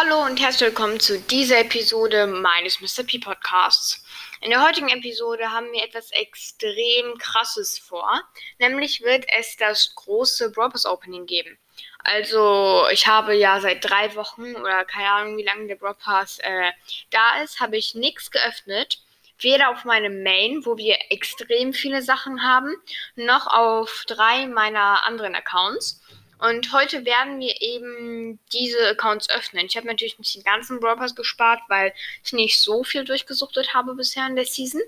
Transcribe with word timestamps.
Hallo 0.00 0.24
und 0.24 0.38
herzlich 0.38 0.68
willkommen 0.68 1.00
zu 1.00 1.18
dieser 1.18 1.58
Episode 1.58 2.28
meines 2.28 2.80
Mr. 2.80 3.02
P 3.02 3.18
Podcasts. 3.18 4.04
In 4.40 4.50
der 4.50 4.64
heutigen 4.64 4.90
Episode 4.90 5.50
haben 5.50 5.72
wir 5.72 5.82
etwas 5.82 6.12
extrem 6.12 7.18
krasses 7.18 7.80
vor. 7.80 8.22
Nämlich 8.60 9.02
wird 9.02 9.26
es 9.36 9.56
das 9.56 9.92
große 9.96 10.52
Pass 10.52 10.86
Opening 10.86 11.26
geben. 11.26 11.58
Also, 12.04 12.86
ich 12.92 13.08
habe 13.08 13.34
ja 13.34 13.60
seit 13.60 13.84
drei 13.84 14.14
Wochen 14.14 14.54
oder 14.54 14.84
keine 14.84 15.10
Ahnung, 15.10 15.36
wie 15.36 15.42
lange 15.42 15.66
der 15.66 15.74
Pass 15.74 16.38
äh, 16.42 16.70
da 17.10 17.42
ist, 17.42 17.58
habe 17.58 17.76
ich 17.76 17.96
nichts 17.96 18.30
geöffnet. 18.30 19.00
Weder 19.40 19.70
auf 19.70 19.84
meinem 19.84 20.22
Main, 20.22 20.64
wo 20.64 20.76
wir 20.76 20.96
extrem 21.10 21.72
viele 21.72 22.02
Sachen 22.02 22.44
haben, 22.44 22.72
noch 23.16 23.48
auf 23.48 24.04
drei 24.06 24.46
meiner 24.46 25.04
anderen 25.04 25.34
Accounts. 25.34 26.00
Und 26.38 26.72
heute 26.72 27.04
werden 27.04 27.40
wir 27.40 27.60
eben 27.60 28.38
diese 28.52 28.88
Accounts 28.88 29.28
öffnen. 29.28 29.66
Ich 29.66 29.76
habe 29.76 29.86
natürlich 29.86 30.18
nicht 30.18 30.34
den 30.36 30.44
ganzen 30.44 30.78
Brawl 30.80 30.96
Pass 30.96 31.14
gespart, 31.14 31.60
weil 31.68 31.92
ich 32.24 32.32
nicht 32.32 32.62
so 32.62 32.84
viel 32.84 33.04
durchgesuchtet 33.04 33.74
habe 33.74 33.94
bisher 33.94 34.26
in 34.26 34.36
der 34.36 34.44
Season. 34.44 34.80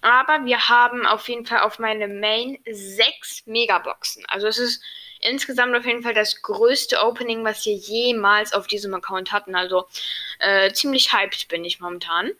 Aber 0.00 0.44
wir 0.44 0.68
haben 0.68 1.06
auf 1.06 1.28
jeden 1.28 1.46
Fall 1.46 1.60
auf 1.60 1.78
meinem 1.78 2.20
Main 2.20 2.58
sechs 2.70 3.42
Megaboxen. 3.46 4.24
Also 4.28 4.46
es 4.46 4.58
ist 4.58 4.82
insgesamt 5.20 5.74
auf 5.74 5.86
jeden 5.86 6.02
Fall 6.02 6.14
das 6.14 6.42
größte 6.42 7.02
Opening, 7.02 7.44
was 7.44 7.64
wir 7.66 7.74
jemals 7.74 8.52
auf 8.52 8.66
diesem 8.66 8.94
Account 8.94 9.32
hatten. 9.32 9.54
Also 9.54 9.86
äh, 10.38 10.72
ziemlich 10.72 11.12
hyped 11.12 11.48
bin 11.48 11.64
ich 11.64 11.80
momentan. 11.80 12.32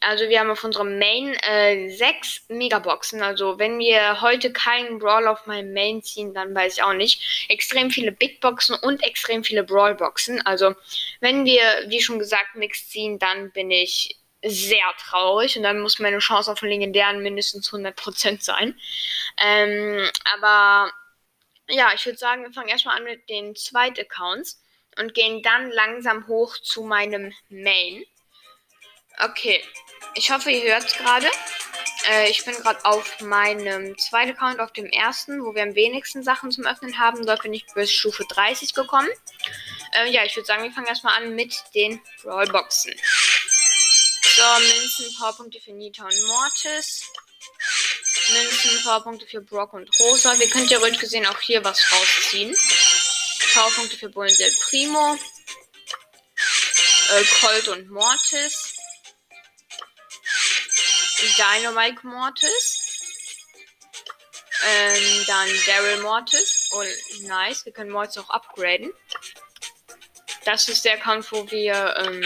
Also 0.00 0.28
wir 0.28 0.40
haben 0.40 0.50
auf 0.50 0.64
unserem 0.64 0.98
Main 0.98 1.34
äh, 1.42 1.88
sechs 1.88 2.42
Megaboxen. 2.48 3.22
Also 3.22 3.58
wenn 3.58 3.78
wir 3.78 4.20
heute 4.20 4.52
keinen 4.52 4.98
Brawl 4.98 5.26
auf 5.26 5.46
meinem 5.46 5.72
Main 5.72 6.02
ziehen, 6.02 6.34
dann 6.34 6.54
weiß 6.54 6.74
ich 6.74 6.82
auch 6.82 6.92
nicht. 6.92 7.46
Extrem 7.48 7.90
viele 7.90 8.12
Big 8.12 8.40
Boxen 8.40 8.76
und 8.76 9.02
extrem 9.02 9.44
viele 9.44 9.64
Brawl 9.64 9.94
Boxen. 9.94 10.44
Also 10.44 10.74
wenn 11.20 11.44
wir, 11.44 11.62
wie 11.86 12.00
schon 12.00 12.18
gesagt, 12.18 12.54
nichts 12.54 12.88
ziehen, 12.90 13.18
dann 13.18 13.50
bin 13.52 13.70
ich 13.70 14.18
sehr 14.42 14.84
traurig 14.98 15.56
und 15.56 15.64
dann 15.64 15.80
muss 15.80 15.98
meine 15.98 16.18
Chance 16.18 16.52
auf 16.52 16.60
den 16.60 16.68
legendären 16.68 17.22
mindestens 17.22 17.72
100% 17.72 18.42
sein. 18.42 18.78
Ähm, 19.38 20.08
aber 20.34 20.92
ja, 21.68 21.92
ich 21.94 22.04
würde 22.06 22.18
sagen, 22.18 22.44
wir 22.44 22.52
fangen 22.52 22.68
erstmal 22.68 22.96
an 22.96 23.04
mit 23.04 23.28
den 23.28 23.56
zweiten 23.56 24.00
Accounts 24.00 24.62
und 24.98 25.14
gehen 25.14 25.42
dann 25.42 25.70
langsam 25.70 26.26
hoch 26.28 26.56
zu 26.58 26.82
meinem 26.82 27.32
Main. 27.48 28.04
Okay, 29.20 29.64
ich 30.14 30.30
hoffe, 30.30 30.50
ihr 30.50 30.72
hört 30.72 30.84
es 30.84 30.96
gerade. 30.96 31.28
Äh, 32.08 32.30
ich 32.30 32.44
bin 32.44 32.54
gerade 32.54 32.84
auf 32.84 33.20
meinem 33.20 33.98
zweiten 33.98 34.30
Account, 34.30 34.60
auf 34.60 34.72
dem 34.72 34.86
ersten, 34.86 35.44
wo 35.44 35.54
wir 35.54 35.62
am 35.64 35.74
wenigsten 35.74 36.22
Sachen 36.22 36.52
zum 36.52 36.66
Öffnen 36.66 36.98
haben. 36.98 37.26
Dort 37.26 37.42
bin 37.42 37.52
ich 37.52 37.66
bis 37.74 37.92
Stufe 37.92 38.24
30 38.28 38.74
gekommen. 38.74 39.08
Äh, 39.92 40.10
ja, 40.10 40.24
ich 40.24 40.36
würde 40.36 40.46
sagen, 40.46 40.62
wir 40.62 40.70
fangen 40.70 40.86
erstmal 40.86 41.20
an 41.20 41.34
mit 41.34 41.54
den 41.74 42.00
Brawlboxen. 42.22 42.92
So, 44.36 44.42
Münzen, 44.60 45.16
Powerpunkte 45.18 45.60
für 45.60 45.72
Nita 45.72 46.04
und 46.04 46.22
Mortis. 46.26 47.02
Münzen, 48.30 48.82
Powerpunkte 48.84 49.26
für 49.26 49.40
Brock 49.40 49.72
und 49.72 49.90
Rosa. 49.98 50.38
Wir 50.38 50.48
können 50.48 50.68
theoretisch 50.68 51.00
gesehen 51.00 51.26
auch 51.26 51.40
hier 51.40 51.64
was 51.64 51.80
rausziehen. 51.90 52.54
Powerpunkte 53.52 53.96
für 53.96 54.08
Bullen 54.10 54.34
Primo. 54.60 55.18
Äh, 57.10 57.24
Colt 57.40 57.68
und 57.68 57.90
Mortis. 57.90 58.74
Dynamite 61.36 62.06
Mortis. 62.06 62.84
Ähm, 64.66 65.24
dann 65.26 65.48
Daryl 65.66 66.00
Mortis. 66.00 66.68
Und 66.72 66.86
oh, 66.86 67.26
nice, 67.26 67.64
wir 67.64 67.72
können 67.72 67.90
Mortis 67.90 68.18
auch 68.18 68.30
upgraden. 68.30 68.92
Das 70.44 70.68
ist 70.68 70.84
der 70.84 70.98
Kampf, 70.98 71.32
wo 71.32 71.50
wir. 71.50 71.94
Ähm, 71.98 72.24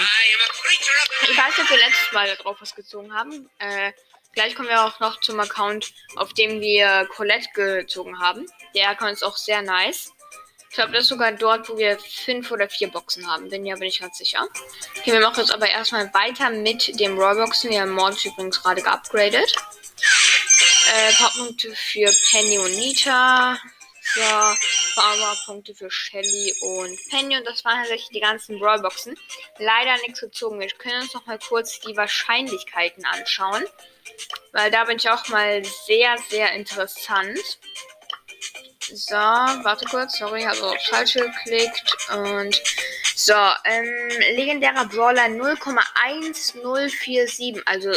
ich 1.30 1.36
weiß 1.36 1.58
nicht, 1.58 1.60
ob 1.60 1.70
wir 1.70 1.78
letztes 1.78 2.12
Mal 2.12 2.36
darauf 2.36 2.60
was 2.60 2.74
gezogen 2.74 3.14
haben. 3.14 3.50
Äh, 3.58 3.92
gleich 4.32 4.54
kommen 4.54 4.68
wir 4.68 4.84
auch 4.84 5.00
noch 5.00 5.20
zum 5.20 5.40
Account, 5.40 5.92
auf 6.16 6.32
dem 6.32 6.60
wir 6.60 7.06
Colette 7.14 7.48
gezogen 7.54 8.18
haben. 8.20 8.46
Der 8.74 8.90
Account 8.90 9.12
ist 9.12 9.22
auch 9.22 9.36
sehr 9.36 9.62
nice. 9.62 10.12
Ich 10.72 10.76
glaube, 10.76 10.92
das 10.92 11.02
ist 11.02 11.10
sogar 11.10 11.32
dort, 11.32 11.68
wo 11.68 11.76
wir 11.76 11.98
fünf 11.98 12.50
oder 12.50 12.66
vier 12.66 12.88
Boxen 12.90 13.30
haben. 13.30 13.50
Bin 13.50 13.66
ja, 13.66 13.74
bin 13.74 13.88
ich 13.88 14.00
ganz 14.00 14.16
sicher. 14.16 14.48
Okay, 14.98 15.12
wir 15.12 15.20
machen 15.20 15.40
jetzt 15.40 15.52
aber 15.52 15.68
erstmal 15.68 16.06
weiter 16.14 16.48
mit 16.48 16.98
dem 16.98 17.18
Rollboxen. 17.18 17.68
Wir 17.68 17.82
haben 17.82 17.90
Mords 17.90 18.24
übrigens 18.24 18.62
gerade 18.62 18.80
geupgradet. 18.80 19.54
Äh, 20.94 21.12
Punkte 21.36 21.74
für 21.74 22.10
Penny 22.30 22.56
und 22.56 22.74
Nita. 22.76 23.58
So, 24.14 24.20
Powerpunkte 24.94 25.74
für 25.74 25.90
Shelly 25.90 26.54
und 26.62 26.98
Penny. 27.10 27.36
Und 27.36 27.46
das 27.46 27.62
waren 27.66 27.76
tatsächlich 27.80 28.08
die 28.08 28.20
ganzen 28.20 28.58
Brawlboxen. 28.58 29.14
Leider 29.58 29.94
nichts 30.06 30.20
gezogen. 30.20 30.58
Wir 30.58 30.68
können 30.68 31.02
uns 31.02 31.12
noch 31.12 31.26
mal 31.26 31.38
kurz 31.38 31.80
die 31.80 31.94
Wahrscheinlichkeiten 31.98 33.04
anschauen. 33.04 33.66
Weil 34.52 34.70
da 34.70 34.84
bin 34.84 34.96
ich 34.96 35.10
auch 35.10 35.28
mal 35.28 35.62
sehr, 35.86 36.16
sehr 36.30 36.52
interessant. 36.52 37.38
So, 38.90 39.14
warte 39.14 39.84
kurz, 39.86 40.18
sorry, 40.18 40.42
habe 40.42 40.62
auf 40.62 40.76
falsche 40.88 41.20
geklickt. 41.20 41.96
Und 42.10 42.60
so, 43.14 43.34
ähm, 43.64 44.08
legendärer 44.36 44.86
Brawler 44.86 45.28
0,1047, 45.28 47.62
also 47.66 47.92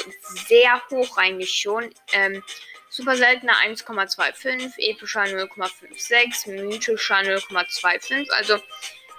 sehr 0.47 0.81
hoch 0.89 1.17
eigentlich 1.17 1.53
schon. 1.53 1.93
Ähm, 2.13 2.43
super 2.89 3.15
seltener 3.15 3.53
1,25, 3.65 4.73
epischer 4.77 5.23
0,56, 5.23 6.63
mythischer 6.63 7.17
0,25, 7.17 8.29
also 8.31 8.59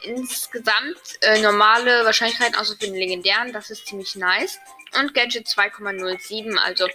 insgesamt 0.03 1.19
äh, 1.23 1.41
normale 1.41 2.05
Wahrscheinlichkeiten 2.05 2.57
außer 2.57 2.75
für 2.75 2.87
den 2.87 2.95
legendären, 2.95 3.53
das 3.53 3.71
ist 3.71 3.87
ziemlich 3.87 4.15
nice. 4.15 4.59
Und 4.99 5.15
Gadget 5.15 5.47
2,07, 5.47 6.57
also 6.59 6.87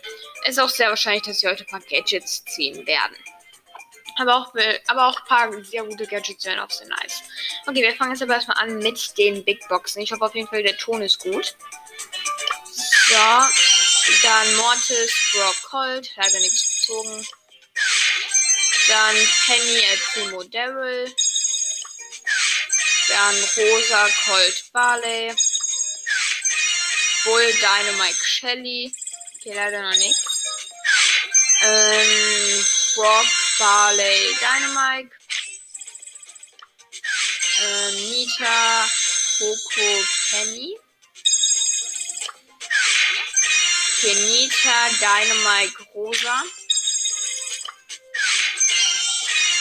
ist 0.46 0.60
auch 0.60 0.70
sehr 0.70 0.90
wahrscheinlich, 0.90 1.24
dass 1.24 1.42
wir 1.44 1.52
heute 1.52 1.66
ein 1.66 1.68
paar 1.68 1.82
Gadgets 1.82 2.44
ziehen 2.46 2.88
werden. 2.88 3.16
Aber 4.22 4.36
auch, 4.36 4.54
aber 4.88 5.08
auch 5.08 5.20
ein 5.20 5.26
paar 5.26 5.64
sehr 5.64 5.84
gute 5.84 6.06
Gadgets 6.06 6.46
wären 6.46 6.60
auch 6.60 6.70
sehr 6.70 6.88
nice. 6.88 7.24
Okay, 7.66 7.82
wir 7.82 7.96
fangen 7.96 8.12
jetzt 8.12 8.22
aber 8.22 8.36
erstmal 8.36 8.58
an 8.58 8.78
mit 8.78 9.18
den 9.18 9.44
Big 9.44 9.68
Boxen. 9.68 10.04
Ich 10.04 10.12
hoffe 10.12 10.26
auf 10.26 10.36
jeden 10.36 10.48
Fall, 10.48 10.62
der 10.62 10.78
Ton 10.78 11.02
ist 11.02 11.18
gut. 11.20 11.56
So, 13.08 13.16
dann 13.16 14.56
Mortis, 14.58 15.12
Brock, 15.34 15.56
Colt, 15.64 16.12
leider 16.16 16.40
nichts 16.40 16.80
gezogen. 16.80 17.28
Dann 18.88 19.16
Penny, 19.48 19.80
El 19.80 19.98
Primo, 19.98 20.44
Daryl. 20.44 21.16
Dann 23.08 23.36
Rosa, 23.58 24.08
Colt, 24.26 24.64
Barley. 24.72 25.36
Bull, 27.24 27.54
Dynamite, 27.54 28.24
Shelly. 28.24 28.94
Okay, 29.40 29.54
leider 29.56 29.82
noch 29.82 29.98
nichts. 29.98 30.44
Ähm, 31.64 32.66
Brock, 32.96 33.26
Barley, 33.62 34.34
Dynamite. 34.40 35.12
Ähm, 37.62 37.96
Nita, 38.10 38.90
Coco, 39.38 40.04
Penny. 40.32 40.76
Okay, 44.00 44.16
Nita, 44.16 44.90
Dynamite, 45.00 45.78
Rosa. 45.94 46.44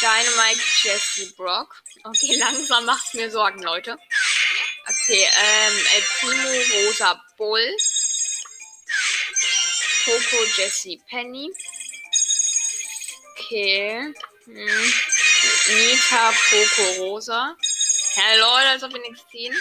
Dynamite, 0.00 0.62
Jesse, 0.83 1.34
Brock. 1.37 1.83
Okay, 2.05 2.37
langsam 2.41 2.87
macht's 2.87 3.12
mir 3.12 3.31
Sorgen, 3.31 3.62
Leute. 3.62 3.99
Okay, 4.89 5.28
ähm, 5.37 5.87
El 5.94 6.03
Primo, 6.21 6.87
Rosa, 6.89 7.22
Bull. 7.37 7.77
Coco, 10.06 10.44
Jesse, 10.56 11.03
Penny. 11.10 11.50
Okay. 13.50 14.15
Hm. 14.44 14.93
Nita, 15.75 16.33
Poco, 16.49 17.03
Rosa. 17.03 17.56
Lol, 18.38 18.62
als 18.69 18.84
ob 18.84 18.93
wir 18.93 19.00
nichts 19.00 19.27
ziehen. 19.28 19.53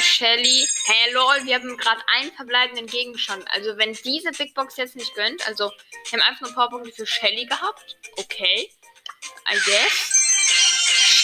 Shelly. 0.00 0.66
Lol, 1.12 1.44
wir 1.44 1.56
haben 1.56 1.76
gerade 1.76 2.00
einen 2.16 2.32
verbleibenden 2.32 2.86
Gegenstand. 2.86 3.46
Also, 3.50 3.76
wenn 3.76 3.92
diese 3.92 4.30
Big 4.30 4.54
Box 4.54 4.78
jetzt 4.78 4.96
nicht 4.96 5.14
gönnt, 5.14 5.46
also, 5.46 5.70
wir 6.08 6.18
haben 6.18 6.26
einfach 6.26 6.40
nur 6.40 6.54
Powerpunkte 6.54 6.92
für 6.92 7.06
Shelly 7.06 7.44
gehabt. 7.44 7.98
Okay. 8.16 8.70
I 9.52 9.58
guess. 9.66 9.92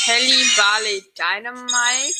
Shelly, 0.04 0.44
Barley, 0.58 1.02
Dynamite. 1.16 2.14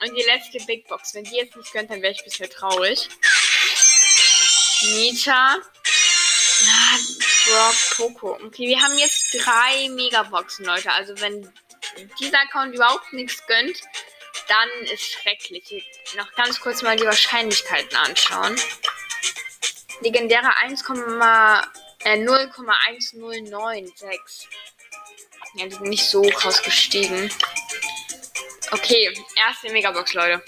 Und 0.00 0.14
die 0.16 0.22
letzte 0.22 0.64
Big 0.64 0.88
Box. 0.88 1.12
Wenn 1.12 1.24
die 1.24 1.36
jetzt 1.36 1.54
nicht 1.56 1.72
gönnt, 1.74 1.90
dann 1.90 2.00
wäre 2.00 2.14
ich 2.14 2.20
ein 2.20 2.24
bisschen 2.24 2.48
traurig. 2.48 3.10
Nita. 4.80 5.58
Ja, 6.60 6.98
Brock, 7.46 7.74
Poco. 7.96 8.38
Okay, 8.44 8.66
wir 8.66 8.80
haben 8.80 8.98
jetzt 8.98 9.32
drei 9.34 9.88
Megaboxen, 9.90 10.64
Leute. 10.64 10.90
Also 10.92 11.20
wenn 11.20 11.52
dieser 12.18 12.40
Account 12.40 12.74
überhaupt 12.74 13.12
nichts 13.12 13.46
gönnt, 13.46 13.82
dann 14.48 14.68
ist 14.92 15.12
schrecklich. 15.12 15.84
Noch 16.16 16.32
ganz 16.34 16.58
kurz 16.60 16.82
mal 16.82 16.96
die 16.96 17.04
Wahrscheinlichkeiten 17.04 17.96
anschauen. 17.96 18.60
Legendäre 20.00 20.56
1, 20.58 20.82
äh, 22.04 22.16
0,1096. 22.16 24.48
Ja, 25.54 25.66
die 25.66 25.72
sind 25.72 25.82
nicht 25.82 26.08
so 26.08 26.22
krass 26.22 26.60
gestiegen. 26.62 27.30
Okay, 28.72 29.16
erste 29.36 29.70
Megabox, 29.70 30.14
Leute. 30.14 30.42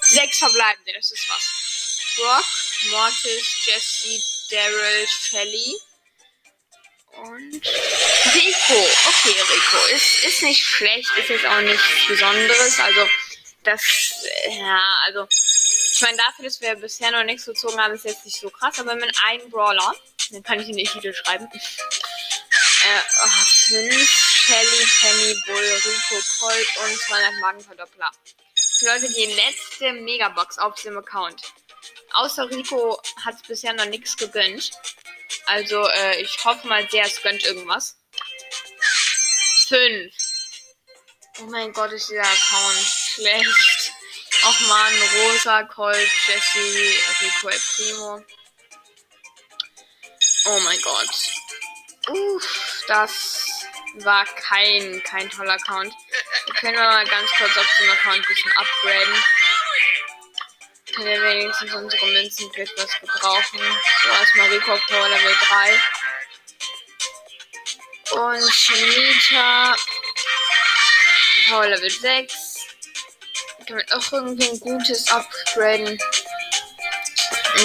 Sechs 0.00 0.38
verbleibende, 0.38 0.94
das 0.94 1.10
ist 1.10 1.28
was. 1.28 2.16
Brock, 2.16 2.46
Mortis, 2.90 3.66
Jesse, 3.66 4.37
Daryl, 4.50 5.06
Shelly. 5.06 5.74
Und 7.16 7.66
Rico. 8.34 8.88
Okay, 9.06 9.34
Rico. 9.40 9.86
Ist, 9.94 10.24
ist 10.24 10.42
nicht 10.42 10.62
schlecht, 10.62 11.10
ist 11.16 11.30
jetzt 11.30 11.46
auch 11.46 11.60
nichts 11.60 11.82
Besonderes. 12.06 12.78
Also, 12.78 13.08
das, 13.64 13.82
ja, 14.48 14.80
also, 15.06 15.26
ich 15.28 16.00
meine, 16.00 16.16
dafür, 16.16 16.44
dass 16.44 16.60
wir 16.60 16.74
bisher 16.76 17.10
noch 17.10 17.24
nichts 17.24 17.46
gezogen 17.46 17.78
haben, 17.80 17.94
ist 17.94 18.04
jetzt 18.04 18.24
nicht 18.24 18.38
so 18.38 18.50
krass. 18.50 18.78
Aber 18.78 18.94
mit 18.94 19.14
einem 19.26 19.50
Brawler, 19.50 19.94
dann 20.30 20.42
kann 20.42 20.60
ich 20.60 20.68
in 20.68 20.76
die 20.76 20.84
Titel 20.84 21.12
schreiben. 21.12 21.48
Äh, 21.50 23.00
oh, 23.24 23.28
fünf 23.66 24.08
Shelly, 24.08 24.86
Penny, 25.00 25.42
Bull, 25.46 25.56
Rico, 25.56 26.22
Colt 26.38 26.68
und 26.84 26.98
200 27.00 27.40
Magenverdoppler. 27.40 28.10
Leute, 28.82 29.12
die 29.12 29.26
letzte 29.26 29.92
Megabox 29.92 30.58
auf 30.58 30.80
dem 30.82 30.96
Account. 30.98 31.42
Außer 32.12 32.50
Rico 32.50 33.00
hat 33.24 33.36
es 33.36 33.42
bisher 33.42 33.72
noch 33.74 33.86
nichts 33.86 34.16
gegönnt. 34.16 34.70
Also, 35.46 35.86
äh, 35.88 36.20
ich 36.22 36.44
hoffe 36.44 36.66
mal 36.66 36.88
sehr, 36.90 37.04
es 37.04 37.20
gönnt 37.22 37.42
irgendwas. 37.44 37.96
5. 39.68 40.12
Oh 41.40 41.44
mein 41.44 41.72
Gott, 41.72 41.92
ist 41.92 42.08
dieser 42.08 42.22
Account 42.22 42.78
schlecht. 43.14 43.92
Och 44.42 44.60
man, 44.68 44.92
Rosa, 45.16 45.62
Colt, 45.64 46.10
Jesse, 46.26 46.94
Rico 47.20 47.48
El 47.48 47.60
Primo. 47.76 48.24
Oh 50.46 50.60
mein 50.60 50.80
Gott. 50.80 51.10
Uff, 52.08 52.84
das 52.86 53.46
war 53.96 54.24
kein, 54.24 55.02
kein 55.04 55.28
toller 55.30 55.54
Account. 55.54 55.92
Wir 56.46 56.54
können 56.54 56.78
mal 56.78 57.06
ganz 57.06 57.30
kurz 57.36 57.56
auf 57.56 57.66
dem 57.78 57.90
Account 57.90 58.16
ein 58.16 58.24
bisschen 58.26 58.52
upgraden. 58.52 59.24
Können 60.98 61.10
wir 61.10 61.22
wenigstens 61.22 61.72
unsere 61.74 62.06
Münzen 62.06 62.52
etwas 62.54 63.00
gebrauchen. 63.00 63.60
So, 64.02 64.08
erstmal 64.08 64.58
auf 64.58 64.86
Power 64.88 65.08
Level 65.08 65.34
3. 65.48 65.80
Und 68.10 68.42
Nita 68.96 69.76
Power 71.48 71.68
Level 71.68 71.88
6. 71.88 72.66
Können 73.64 73.78
wir 73.78 73.96
auch 73.96 74.12
irgendwie 74.12 74.48
ein 74.48 74.58
gutes 74.58 75.08
upgraden? 75.08 76.00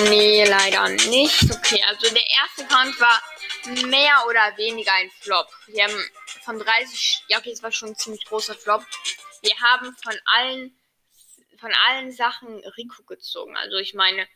Nee, 0.10 0.46
leider 0.46 0.90
nicht. 0.90 1.42
Okay, 1.52 1.84
also 1.88 2.14
der 2.14 2.30
erste 2.30 2.66
Account 2.66 3.00
war 3.00 3.20
mehr 3.88 4.26
oder 4.28 4.56
weniger 4.58 4.94
ein 4.94 5.10
Flop. 5.22 5.48
Wir 5.66 5.86
haben 5.86 6.12
von 6.46 6.60
30, 6.60 7.24
ja 7.30 7.40
okay, 7.40 7.52
es 7.52 7.64
war 7.64 7.72
schon 7.72 7.90
ein 7.90 7.96
ziemlich 7.96 8.26
großer 8.26 8.54
Flop. 8.54 8.86
Wir 9.42 9.60
haben 9.60 9.98
von 10.04 10.14
allen, 10.26 10.78
von 11.64 11.74
allen 11.88 12.12
Sachen 12.12 12.62
Rico 12.78 13.04
gezogen. 13.04 13.56
Also 13.56 13.78
ich 13.78 13.94
meine, 13.94 14.28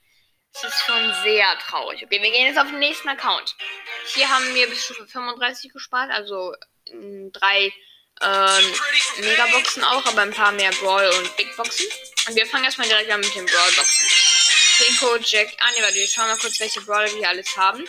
es 0.53 0.63
ist 0.63 0.79
schon 0.85 1.13
sehr 1.23 1.45
traurig. 1.59 2.01
Okay, 2.01 2.21
wir 2.21 2.31
gehen 2.31 2.47
jetzt 2.47 2.57
auf 2.57 2.69
den 2.69 2.79
nächsten 2.79 3.09
Account. 3.09 3.53
Hier 4.15 4.29
haben 4.29 4.55
wir 4.55 4.67
bis 4.69 4.85
Stufe 4.85 5.05
35 5.05 5.73
gespart, 5.73 6.09
also 6.09 6.53
drei 6.85 7.73
ähm, 8.21 8.73
Megaboxen 9.19 9.83
auch, 9.83 10.05
aber 10.05 10.21
ein 10.21 10.31
paar 10.31 10.53
mehr 10.53 10.71
Brawl 10.71 11.09
und 11.19 11.35
Big 11.35 11.53
Boxen. 11.57 11.85
Und 12.29 12.35
wir 12.37 12.45
fangen 12.45 12.63
erstmal 12.63 12.87
direkt 12.87 13.11
an 13.11 13.19
mit 13.19 13.35
den 13.35 13.45
Brawl 13.45 13.71
Boxen. 13.73 14.07
Rico, 14.79 15.17
Jack, 15.17 15.49
ah 15.59 15.71
ne, 15.71 15.83
warte, 15.83 15.95
wir 15.95 16.07
schauen 16.07 16.29
mal 16.29 16.37
kurz, 16.37 16.61
welche 16.61 16.79
Brawler 16.81 17.13
wir 17.13 17.27
alles 17.27 17.57
haben. 17.57 17.83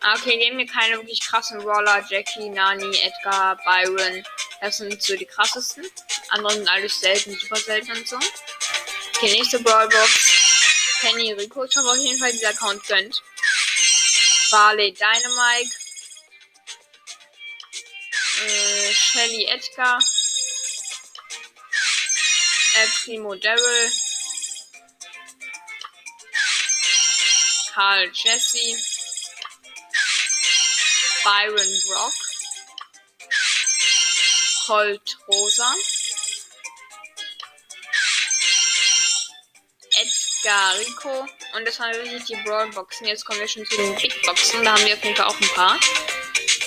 Ah, 0.00 0.14
okay, 0.16 0.36
nehmen 0.36 0.58
wir 0.58 0.66
keine 0.66 0.96
wirklich 0.96 1.20
krassen 1.20 1.60
Roller. 1.60 2.04
Jackie, 2.08 2.48
Nani, 2.48 2.94
Edgar, 2.98 3.56
Byron. 3.64 4.22
Das 4.60 4.78
sind 4.78 5.02
so 5.02 5.16
die 5.16 5.24
krassesten. 5.24 5.84
Andere 6.28 6.54
sind 6.54 6.68
alles 6.68 7.00
selten, 7.00 7.38
super 7.38 7.56
selten 7.56 7.92
und 7.92 8.08
so. 8.08 8.16
Okay, 9.16 9.32
nächste 9.32 9.60
Brawlbox. 9.60 10.32
Penny, 11.00 11.32
Rico. 11.32 11.64
Ich 11.64 11.76
hoffe 11.76 11.90
auf 11.90 11.96
jeden 11.96 12.18
Fall, 12.18 12.32
dieser 12.32 12.50
Account 12.50 12.86
gönnt. 12.86 13.22
Barley, 14.50 14.92
Dynamite. 14.92 15.70
Äh, 18.46 18.94
Shelly, 18.94 19.44
Edgar. 19.46 19.98
El 22.76 22.88
Primo, 22.88 23.34
Daryl. 23.34 23.92
Karl, 27.72 28.10
Jesse. 28.12 28.76
Byron 31.24 31.80
Brock, 31.88 32.12
Colt 34.66 35.16
Rosa, 35.26 35.74
Edgar 40.44 40.78
Rico 40.78 41.26
und 41.54 41.64
das 41.64 41.78
waren 41.80 41.94
wirklich 41.94 42.22
die 42.24 42.36
Brawl 42.44 42.68
Boxen. 42.72 43.06
Jetzt 43.06 43.24
kommen 43.24 43.40
wir 43.40 43.48
schon 43.48 43.64
zu 43.64 43.76
den 43.78 43.96
Big 43.96 44.20
Boxen. 44.26 44.62
Da 44.62 44.72
haben 44.74 44.84
wir 44.84 44.94
auf 44.94 45.02
jeden 45.02 45.16
Fall 45.16 45.24
auch 45.24 45.40
ein 45.40 45.48
paar. 45.54 45.80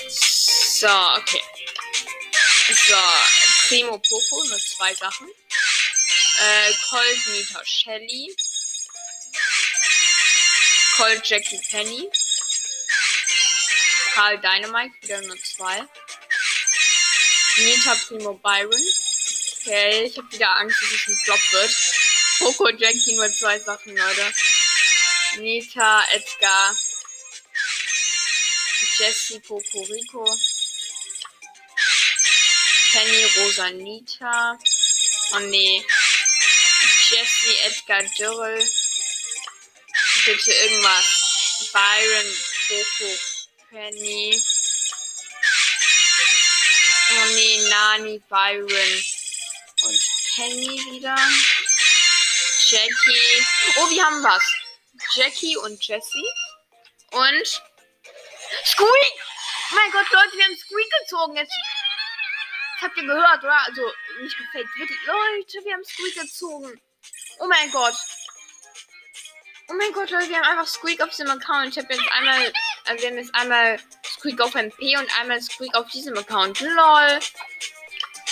So, 0.08 0.88
okay. 1.16 1.40
So, 2.88 2.96
Primo 3.68 3.98
Poco, 3.98 4.44
nur 4.48 4.58
zwei 4.58 4.92
Sachen. 4.94 5.28
Äh, 5.28 6.72
Colt 6.88 7.26
Nita 7.28 7.64
Shelly. 7.64 8.34
Colt 10.96 11.24
Jackie 11.24 11.60
Penny. 11.70 12.10
Karl 14.14 14.40
Dynamite, 14.40 14.94
wieder 15.02 15.20
nur 15.20 15.36
zwei. 15.40 15.84
Nita 17.58 17.94
Primo 18.08 18.34
Byron. 18.34 18.82
Okay, 19.60 20.02
ich 20.06 20.18
habe 20.18 20.32
wieder 20.32 20.56
Angst, 20.56 20.82
dass 20.82 20.90
es 20.90 21.06
ein 21.06 21.20
Flop 21.24 21.52
wird. 21.52 21.97
Poco 22.38 22.68
Jackie 22.70 23.16
nur 23.16 23.32
zwei 23.32 23.58
Sachen, 23.58 23.96
Leute. 23.96 24.32
Nita, 25.38 26.04
Edgar. 26.12 26.76
Jesse, 28.98 29.40
Poco 29.40 29.82
Rico. 29.82 30.24
Penny, 32.92 33.24
Rosa, 33.36 33.70
Nita. 33.70 34.58
Oh 35.32 35.38
nee. 35.40 35.84
Jesse, 37.10 37.58
Edgar, 37.64 38.02
Dürrel. 38.18 38.68
Bitte 40.24 40.52
irgendwas. 40.52 41.70
Byron, 41.72 42.36
Poco, 42.68 43.18
Penny. 43.70 44.42
Oh 47.10 47.34
nee, 47.34 47.68
Nani, 47.68 48.22
Byron. 48.28 49.04
Und 49.82 50.00
Penny 50.34 50.92
wieder. 50.92 51.16
Jackie. 52.70 53.46
Oh, 53.76 53.90
wir 53.90 54.04
haben 54.04 54.22
was. 54.22 54.42
Jackie 55.14 55.56
und 55.56 55.82
Jessie. 55.86 56.28
Und 57.12 57.62
Squeak! 58.64 59.14
Mein 59.70 59.90
Gott, 59.92 60.10
Leute, 60.10 60.36
wir 60.36 60.44
haben 60.44 60.56
Squeak 60.56 60.90
gezogen. 61.00 61.36
Jetzt 61.36 61.52
das 62.80 62.88
habt 62.88 62.96
ihr 62.96 63.06
gehört, 63.06 63.42
oder? 63.42 63.66
Also, 63.66 63.82
nicht 64.20 64.36
gefaked. 64.38 64.68
Wirklich, 64.78 64.98
Leute, 65.06 65.64
wir 65.64 65.74
haben 65.74 65.84
Squeak 65.84 66.14
gezogen. 66.14 66.80
Oh 67.40 67.46
mein 67.46 67.70
Gott. 67.72 67.94
Oh 69.68 69.74
mein 69.74 69.92
Gott, 69.92 70.10
Leute, 70.10 70.28
wir 70.28 70.36
haben 70.36 70.58
einfach 70.58 70.66
Squeak 70.66 71.02
auf 71.02 71.14
dem 71.16 71.28
Account. 71.30 71.76
Ich 71.76 71.82
habe 71.82 71.92
jetzt 71.92 72.12
einmal 72.12 72.52
also 72.88 73.02
wir 73.02 73.10
haben 73.10 73.18
jetzt 73.18 73.34
einmal 73.34 73.78
Squeak 74.02 74.40
auf 74.40 74.54
MP 74.54 74.96
und 74.96 75.20
einmal 75.20 75.42
Squeak 75.42 75.74
auf 75.74 75.90
diesem 75.90 76.16
Account. 76.16 76.58
LOL. 76.60 77.18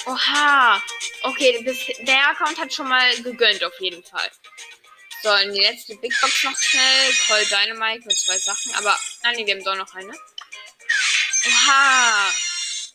Oha. 0.07 0.83
Okay, 1.23 1.63
das, 1.65 1.77
der 2.07 2.29
Account 2.31 2.59
hat 2.59 2.73
schon 2.73 2.89
mal 2.89 3.15
gegönnt, 3.23 3.63
auf 3.65 3.79
jeden 3.81 4.03
Fall. 4.05 4.31
So, 5.23 5.35
in 5.35 5.53
die 5.53 5.61
letzte 5.61 5.97
Big 5.97 6.13
Box 6.21 6.45
noch 6.45 6.57
schnell. 6.57 7.13
Call 7.27 7.45
Dynamite 7.47 8.07
mit 8.07 8.17
zwei 8.17 8.39
Sachen. 8.39 8.75
Aber, 8.77 8.99
ah 9.25 9.33
nee, 9.33 9.45
wir 9.45 9.55
haben 9.55 9.65
doch 9.65 9.75
noch 9.75 9.95
eine. 9.95 10.13
Oha. 11.47 12.33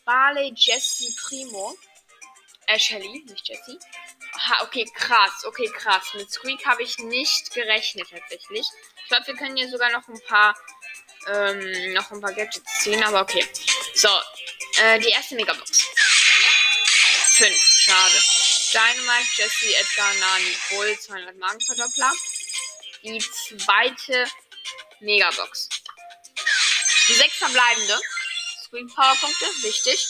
Barley, 0.04 0.52
Jesse, 0.56 1.14
Primo. 1.20 1.76
Äh, 2.66 2.78
Shelly, 2.78 3.24
nicht 3.28 3.48
Jesse. 3.48 3.78
Aha, 4.34 4.64
okay, 4.64 4.88
krass. 4.94 5.44
Okay, 5.44 5.70
krass. 5.76 6.14
Mit 6.14 6.30
Squeak 6.32 6.64
habe 6.64 6.82
ich 6.82 6.98
nicht 6.98 7.52
gerechnet, 7.52 8.08
tatsächlich. 8.10 8.66
Ich 9.02 9.08
glaube, 9.08 9.26
wir 9.26 9.34
können 9.34 9.56
hier 9.56 9.68
sogar 9.68 9.90
noch 9.90 10.08
ein 10.08 10.20
paar 10.26 10.56
ähm, 11.28 11.92
noch 11.92 12.10
ein 12.10 12.20
paar 12.20 12.32
Gadgets 12.32 12.80
ziehen, 12.80 13.02
aber 13.02 13.22
okay. 13.22 13.46
So, 13.94 14.08
äh, 14.82 14.98
die 14.98 15.10
erste 15.10 15.34
Megabox. 15.34 15.86
5, 17.34 17.50
schade. 17.56 18.22
Dynamite, 18.72 19.26
Jesse, 19.36 19.74
Edgar, 19.74 20.14
Nani, 20.14 20.56
Bull, 20.68 20.98
200 20.98 21.36
Magenverdoppler. 21.38 22.12
Die 23.02 23.18
zweite 23.18 24.30
Megabox. 25.00 25.68
Die 27.08 27.14
sechs 27.14 27.36
verbleibende. 27.36 27.98
Screen 28.66 28.86
Powerpunkte, 28.86 29.46
wichtig. 29.62 30.06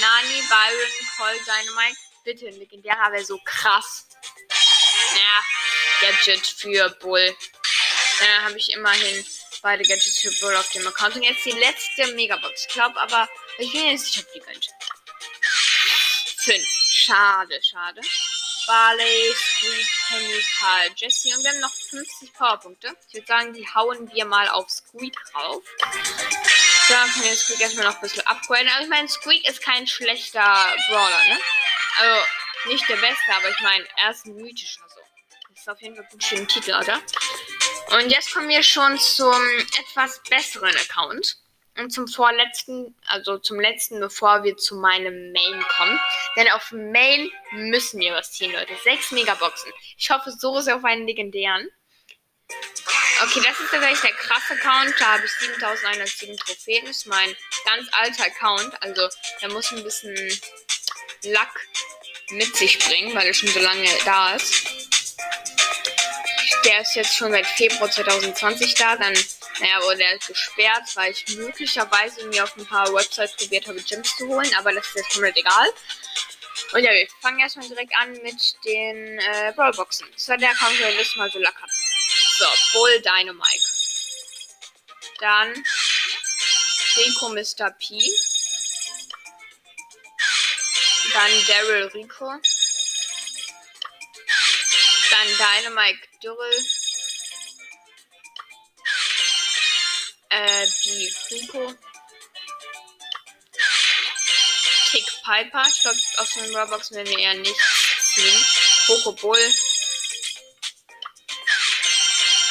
Nani, 0.00 0.42
Byron, 0.48 0.90
Cole, 1.18 1.38
Dynamite. 1.44 1.98
Bitte, 2.24 2.48
legendärer 2.48 3.12
wäre 3.12 3.24
so 3.24 3.38
krass. 3.44 4.06
Ja, 5.14 5.42
Gadget 6.00 6.46
für 6.46 6.88
Bull. 7.00 7.36
Da 8.18 8.42
habe 8.44 8.56
ich 8.56 8.72
immerhin 8.72 9.26
beide 9.60 9.84
Gadgets 9.84 10.20
für 10.20 10.32
Bull 10.40 10.56
auf 10.56 10.70
dem 10.70 10.86
Account. 10.86 11.16
Und 11.16 11.22
jetzt 11.22 11.44
die 11.44 11.50
letzte 11.50 12.06
Megabox. 12.14 12.66
Ich 12.66 12.72
glaube 12.72 12.98
aber, 12.98 13.28
ich 13.58 13.70
bin 13.72 13.88
jetzt 13.88 14.06
sicher, 14.06 14.26
ob 14.26 14.32
die 14.32 14.40
gönnt. 14.40 14.71
5. 16.44 16.66
Schade, 16.90 17.60
schade. 17.62 18.00
Barley, 18.66 19.32
Squeak, 19.34 19.86
Penny, 20.08 20.44
Karl, 20.58 20.90
Jesse. 20.96 21.28
Und 21.36 21.44
wir 21.44 21.50
haben 21.50 21.60
noch 21.60 21.74
50 21.90 22.32
Powerpunkte. 22.34 22.96
Ich 23.08 23.14
würde 23.14 23.26
sagen, 23.26 23.52
die 23.54 23.66
hauen 23.74 24.10
wir 24.12 24.24
mal 24.24 24.48
auf 24.48 24.68
Squeak 24.68 25.16
rauf. 25.34 25.62
So, 26.88 26.94
dann 26.94 27.10
können 27.12 27.24
wir 27.24 27.36
Squeak 27.36 27.60
erstmal 27.60 27.86
noch 27.86 27.94
ein 27.94 28.00
bisschen 28.00 28.26
upgraden. 28.26 28.68
Also 28.68 28.84
ich 28.84 28.88
meine, 28.88 29.08
Squeak 29.08 29.48
ist 29.48 29.62
kein 29.62 29.86
schlechter 29.86 30.76
Brawler, 30.88 31.24
ne? 31.28 31.38
Also 31.98 32.26
nicht 32.66 32.88
der 32.88 32.96
beste, 32.96 33.34
aber 33.34 33.48
ich 33.48 33.60
meine, 33.60 33.86
er 33.96 34.10
ist 34.10 34.26
ein 34.26 34.34
mythischer 34.34 34.82
so. 34.88 35.00
Das 35.50 35.60
ist 35.60 35.68
auf 35.68 35.80
jeden 35.80 35.94
Fall 35.94 36.08
gut 36.10 36.24
für 36.24 36.36
den 36.36 36.48
Titel, 36.48 36.74
oder? 36.74 37.00
Und 37.90 38.10
jetzt 38.10 38.32
kommen 38.32 38.48
wir 38.48 38.62
schon 38.62 38.98
zum 38.98 39.42
etwas 39.78 40.20
besseren 40.28 40.76
Account. 40.76 41.36
Und 41.78 41.90
zum 41.90 42.06
vorletzten, 42.06 42.94
also 43.06 43.38
zum 43.38 43.58
letzten, 43.58 43.98
bevor 43.98 44.44
wir 44.44 44.56
zu 44.56 44.76
meinem 44.76 45.32
Main 45.32 45.64
kommen. 45.76 45.98
Denn 46.36 46.50
auf 46.50 46.70
Main 46.72 47.30
müssen 47.52 47.98
wir 48.00 48.12
was 48.12 48.32
ziehen, 48.32 48.52
Leute. 48.52 48.74
Sechs 48.84 49.10
Megaboxen. 49.10 49.72
Ich 49.96 50.10
hoffe 50.10 50.30
so 50.30 50.60
sehr 50.60 50.76
auf 50.76 50.84
einen 50.84 51.06
legendären. 51.06 51.68
Okay, 53.22 53.40
das 53.44 53.58
ist 53.60 53.70
tatsächlich 53.70 54.00
der 54.00 54.12
krasse 54.12 54.54
Account. 54.54 54.94
Da 54.98 55.14
habe 55.14 55.24
ich 55.24 55.32
7107 55.32 56.36
Trophäen. 56.36 56.84
Das 56.86 56.96
ist 56.98 57.06
mein 57.06 57.36
ganz 57.64 57.88
alter 57.92 58.24
Account. 58.24 58.82
Also, 58.82 59.08
der 59.40 59.50
muss 59.50 59.70
ein 59.72 59.82
bisschen 59.82 60.16
Lack 61.22 61.52
mit 62.30 62.54
sich 62.56 62.78
bringen, 62.80 63.14
weil 63.14 63.26
er 63.26 63.34
schon 63.34 63.48
so 63.48 63.60
lange 63.60 63.88
da 64.04 64.34
ist. 64.34 64.66
Der 66.64 66.80
ist 66.80 66.94
jetzt 66.94 67.14
schon 67.14 67.32
seit 67.32 67.46
Februar 67.46 67.90
2020 67.90 68.74
da. 68.74 68.96
Dann 68.96 69.14
naja, 69.62 69.80
wurde 69.84 70.02
er 70.02 70.18
gesperrt, 70.18 70.96
weil 70.96 71.12
ich 71.12 71.36
möglicherweise 71.36 72.26
mir 72.26 72.42
auf 72.42 72.56
ein 72.56 72.66
paar 72.66 72.92
Websites 72.92 73.36
probiert 73.36 73.68
habe, 73.68 73.80
Gems 73.80 74.16
zu 74.16 74.26
holen, 74.26 74.50
aber 74.58 74.72
das 74.72 74.84
ist 74.88 74.96
jetzt 74.96 75.12
komplett 75.12 75.36
egal. 75.36 75.72
Und 76.72 76.82
ja, 76.82 76.90
wir 76.90 77.06
fangen 77.20 77.38
erstmal 77.38 77.68
direkt 77.68 77.94
an 77.96 78.12
mit 78.22 78.56
den 78.64 79.18
äh, 79.20 79.52
Brawlboxen. 79.54 80.08
War 80.26 80.36
der 80.36 80.50
Account, 80.50 80.80
der 80.80 80.90
letztes 80.92 81.16
Mal 81.16 81.30
so 81.30 81.38
Lack 81.38 81.54
hat. 81.54 81.70
So, 82.38 82.46
Bull 82.72 83.00
Dynamite. 83.02 83.62
Dann 85.20 85.64
Rico 86.96 87.28
Mr. 87.28 87.70
P. 87.78 88.10
Dann 91.12 91.46
Daryl 91.46 91.86
Rico. 91.94 92.32
Dann 95.10 95.28
Dynamite 95.38 96.00
Dürrel. 96.20 96.81
Äh, 100.32 100.66
die 100.84 101.14
Rico. 101.30 101.74
Tick 104.90 105.04
Piper. 105.22 105.62
Ich 105.68 105.82
glaube, 105.82 105.98
aus 106.16 106.30
den 106.30 106.56
Robux 106.56 106.90
werden 106.92 107.08
wir 107.08 107.18
eher 107.18 107.34
nicht 107.34 107.60
ziehen. 108.14 108.44
Poco 108.86 109.12
Bull. 109.12 109.54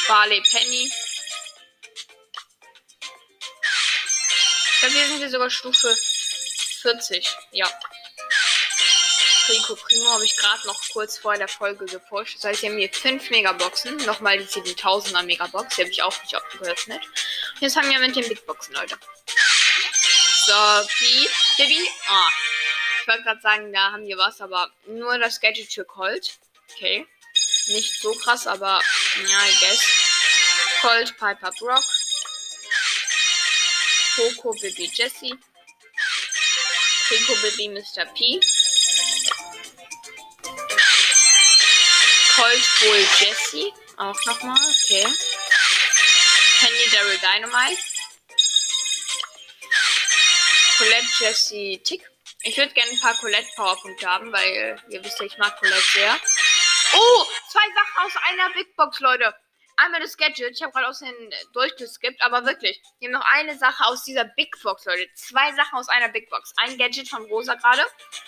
Barley 0.06 0.40
Penny. 0.42 0.92
Ich 4.74 4.80
glaube, 4.80 4.94
hier 4.94 5.06
sind 5.08 5.20
wir 5.20 5.30
sogar 5.30 5.50
Stufe 5.50 5.96
40. 6.82 7.36
Ja. 7.50 7.68
Rico 9.48 9.74
Primo 9.74 10.08
habe 10.10 10.24
ich 10.24 10.36
gerade 10.36 10.64
noch 10.68 10.80
kurz 10.90 11.18
vor 11.18 11.34
der 11.34 11.48
Folge 11.48 11.84
gepusht. 11.86 12.36
Das 12.36 12.44
heißt, 12.44 12.62
wir 12.62 12.70
haben 12.70 12.78
hier 12.78 12.92
5 12.92 13.30
Megaboxen. 13.30 13.96
Nochmal 14.06 14.38
die 14.38 14.44
7000er 14.44 15.24
Megabox. 15.24 15.74
Die 15.74 15.82
habe 15.82 15.90
ich 15.90 16.02
auch 16.04 16.22
nicht 16.22 16.36
geöffnet. 16.60 17.02
Jetzt 17.62 17.76
haben 17.76 17.88
wir 17.88 18.00
mit 18.00 18.16
den 18.16 18.28
Big 18.28 18.44
Boxen, 18.44 18.74
Leute. 18.74 18.98
So, 20.46 20.88
die, 20.98 21.28
Baby. 21.56 21.88
Ah. 22.08 22.28
Ich 23.00 23.06
wollte 23.06 23.22
gerade 23.22 23.40
sagen, 23.40 23.72
da 23.72 23.92
haben 23.92 24.04
wir 24.04 24.18
was, 24.18 24.40
aber 24.40 24.68
nur 24.86 25.16
das 25.20 25.40
Gadget 25.40 25.72
für 25.72 25.84
Colt. 25.84 26.40
Okay. 26.72 27.06
Nicht 27.68 28.02
so 28.02 28.12
krass, 28.14 28.48
aber 28.48 28.80
ja, 29.28 29.46
I 29.46 29.56
guess. 29.60 29.80
Colt, 30.80 31.16
Piper, 31.16 31.52
Brock. 31.60 31.84
Coco, 34.16 34.50
Baby, 34.60 34.90
Jessie. 34.92 35.38
Rico, 37.10 37.34
Baby, 37.42 37.68
Mr. 37.68 38.06
P. 38.06 38.40
Colt, 42.34 42.70
Bull, 42.80 43.06
Jessie. 43.20 43.72
Auch 43.98 44.26
nochmal, 44.26 44.58
okay. 44.82 45.06
Penny, 46.62 46.88
Daryl, 46.92 47.18
Dynamite. 47.18 47.82
Colette, 50.78 51.06
Jessie, 51.18 51.82
Tick. 51.82 52.08
Ich 52.44 52.56
würde 52.56 52.72
gerne 52.72 52.92
ein 52.92 53.00
paar 53.00 53.16
Colette-Powerpunkte 53.16 54.06
haben, 54.08 54.32
weil 54.32 54.80
ihr 54.88 55.04
wisst 55.04 55.18
ja, 55.18 55.26
ich 55.26 55.36
mag 55.38 55.58
Colette 55.58 55.82
sehr. 55.92 56.16
Oh, 56.94 57.26
zwei 57.50 57.64
Sachen 57.74 58.06
aus 58.06 58.12
einer 58.28 58.54
Big 58.54 58.76
Box, 58.76 59.00
Leute. 59.00 59.34
Einmal 59.76 60.00
das 60.02 60.16
Gadget. 60.16 60.52
Ich 60.54 60.62
habe 60.62 60.70
gerade 60.70 60.86
aus 60.86 61.00
den 61.00 61.34
durchgeskippt, 61.52 62.22
aber 62.22 62.46
wirklich. 62.46 62.80
Wir 63.00 63.08
haben 63.08 63.14
noch 63.14 63.26
eine 63.32 63.58
Sache 63.58 63.84
aus 63.86 64.04
dieser 64.04 64.24
Big 64.24 64.54
Box, 64.62 64.84
Leute. 64.84 65.08
Zwei 65.14 65.52
Sachen 65.56 65.76
aus 65.76 65.88
einer 65.88 66.10
Big 66.10 66.30
Box. 66.30 66.52
Ein 66.58 66.78
Gadget 66.78 67.08
von 67.08 67.24
Rosa 67.24 67.56
gerade 67.56 67.84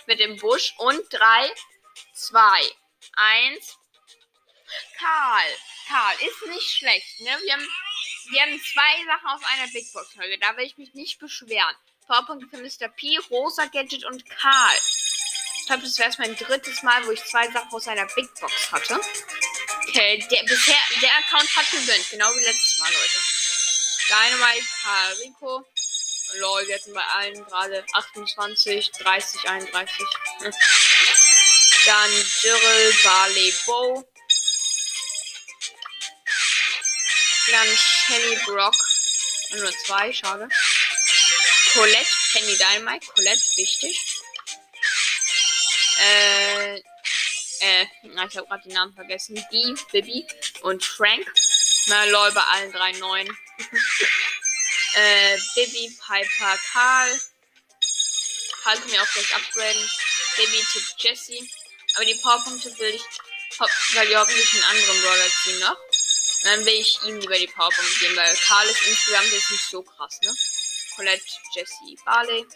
mit 0.06 0.18
dem 0.18 0.38
Busch 0.38 0.74
und 0.78 1.00
drei, 1.12 1.54
zwei, 2.14 2.68
eins. 3.14 3.78
Karl. 4.98 5.56
Karl 5.86 6.16
ist 6.16 6.46
nicht 6.48 6.68
schlecht, 6.68 7.20
ne? 7.20 7.30
Wir 7.44 7.52
haben, 7.52 7.68
wir 8.30 8.42
haben 8.42 8.60
zwei 8.60 9.04
Sachen 9.06 9.28
aus 9.28 9.40
einer 9.52 9.70
Big 9.72 9.92
Box, 9.92 10.14
Leute. 10.16 10.38
Da 10.38 10.56
will 10.56 10.64
ich 10.64 10.78
mich 10.78 10.94
nicht 10.94 11.18
beschweren. 11.18 11.74
Powerpunkte 12.06 12.48
für 12.48 12.62
Mr. 12.62 12.88
P, 12.88 13.18
Rosa 13.30 13.66
Gadget 13.66 14.04
und 14.04 14.28
Karl. 14.28 14.76
Ich 15.60 15.66
glaube, 15.66 15.82
das 15.82 15.98
wäre 15.98 16.10
mein 16.18 16.36
drittes 16.36 16.82
Mal, 16.82 17.06
wo 17.06 17.10
ich 17.12 17.24
zwei 17.24 17.50
Sachen 17.50 17.72
aus 17.72 17.88
einer 17.88 18.06
Big 18.14 18.28
Box 18.38 18.70
hatte. 18.70 19.00
Okay, 19.88 20.18
der, 20.30 20.42
bisher, 20.42 20.76
der 21.00 21.14
Account 21.18 21.56
hat 21.56 21.70
gewinnt, 21.70 22.10
genau 22.10 22.28
wie 22.34 22.44
letztes 22.44 22.78
Mal, 22.78 22.92
Leute. 22.92 23.18
Dynamite, 24.08 24.66
Karl, 24.82 25.12
Rico. 25.14 25.64
Lol, 26.34 26.66
wir 26.66 26.74
hatten 26.74 26.92
bei 26.92 27.04
allen 27.14 27.44
gerade 27.46 27.84
28, 27.92 28.90
30, 28.90 29.48
31. 29.48 30.06
Dann 31.86 32.10
Dürrel, 32.42 32.94
Barley, 33.04 33.54
Bow. 33.66 34.04
Dann 37.50 37.68
Shelly, 37.76 38.38
Brock. 38.46 38.74
Nur 39.52 39.72
zwei, 39.86 40.12
schade. 40.12 40.48
Colette, 41.74 42.10
Penny 42.32 42.56
Dynamite, 42.56 43.06
Colette, 43.14 43.42
wichtig. 43.56 43.98
Äh, 46.00 46.76
äh, 47.60 47.86
ich 48.02 48.36
habe 48.36 48.46
gerade 48.46 48.62
die 48.64 48.72
Namen 48.72 48.94
vergessen. 48.94 49.34
Die, 49.52 49.74
Bibi 49.92 50.26
und 50.62 50.84
Frank. 50.84 51.26
Na, 51.86 52.04
lol, 52.04 52.32
bei 52.32 52.42
allen 52.42 52.72
drei 52.72 52.92
neun. 52.92 53.26
äh, 54.94 55.38
Bibi, 55.54 55.98
Piper, 56.00 56.58
Karl. 56.72 57.20
Karl 58.62 58.78
kann 58.78 58.90
mir 58.90 59.02
auch 59.02 59.12
gleich 59.12 59.34
upgraden. 59.36 59.90
Bibi, 60.36 60.64
Tipp, 60.72 60.84
Jessie. 60.98 61.50
Aber 61.96 62.04
die 62.04 62.14
Powerpunkte 62.14 62.76
will 62.78 62.94
ich, 62.94 63.04
weil 63.94 64.08
die 64.08 64.16
hoffentlich 64.16 64.54
einen 64.54 64.64
anderen 64.64 65.02
Brawler 65.02 65.28
ziehen 65.44 65.58
noch. 65.60 65.76
Dann 66.44 66.64
will 66.64 66.74
ich 66.74 67.02
ihm 67.04 67.18
lieber 67.20 67.38
die 67.38 67.46
Powerpunkte 67.46 67.98
geben, 68.00 68.16
weil 68.16 68.36
Karl 68.36 68.66
ist 68.66 68.86
insgesamt 68.86 69.32
jetzt 69.32 69.50
nicht 69.50 69.64
so 69.64 69.82
krass, 69.82 70.18
ne? 70.22 70.34
Colette, 70.94 71.24
Jessie, 71.54 71.98
Barley. 72.04 72.46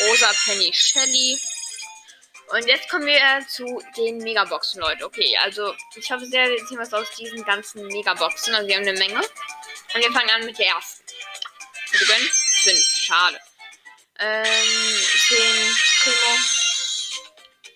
Rosa, 0.00 0.32
Penny, 0.44 0.72
Shelly. 0.72 1.38
Und 2.48 2.66
jetzt 2.66 2.88
kommen 2.88 3.06
wir 3.06 3.46
zu 3.48 3.82
den 3.96 4.18
Megaboxen, 4.18 4.80
Leute. 4.80 5.04
Okay, 5.04 5.36
also 5.42 5.74
ich 5.94 6.10
hoffe 6.10 6.26
sehr, 6.26 6.50
wir 6.50 6.66
ziehen 6.66 6.78
was 6.78 6.92
aus 6.92 7.08
diesen 7.16 7.44
ganzen 7.44 7.86
Megaboxen. 7.86 8.54
Also 8.54 8.68
wir 8.68 8.76
haben 8.76 8.88
eine 8.88 8.98
Menge. 8.98 9.20
Und 9.20 10.02
wir 10.02 10.12
fangen 10.12 10.30
an 10.30 10.44
mit 10.44 10.58
der 10.58 10.66
ersten. 10.66 11.04
Bitte 11.90 12.06
gönnen? 12.06 12.30
Fünf. 12.62 12.84
Schade. 12.84 13.40
Ähm, 14.18 14.44
10 14.44 15.36
Primo. 16.02 16.38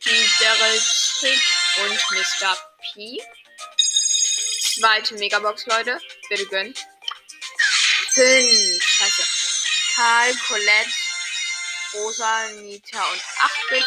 Die 0.05 0.31
Daryl 0.39 0.83
Tick 1.21 1.43
und 1.79 2.19
Mr. 2.19 2.57
P. 2.95 3.21
Zweite 4.79 5.15
Megabox, 5.15 5.65
Leute. 5.67 5.99
Bitte 6.29 6.47
gönnen. 6.47 6.75
Fünf. 8.11 8.83
Scheiße. 8.83 9.23
Karl, 9.95 10.35
Colette, 10.47 10.91
Rosa, 11.95 12.49
Nita 12.61 13.03
und 13.03 13.21
8-Bit. 13.21 13.87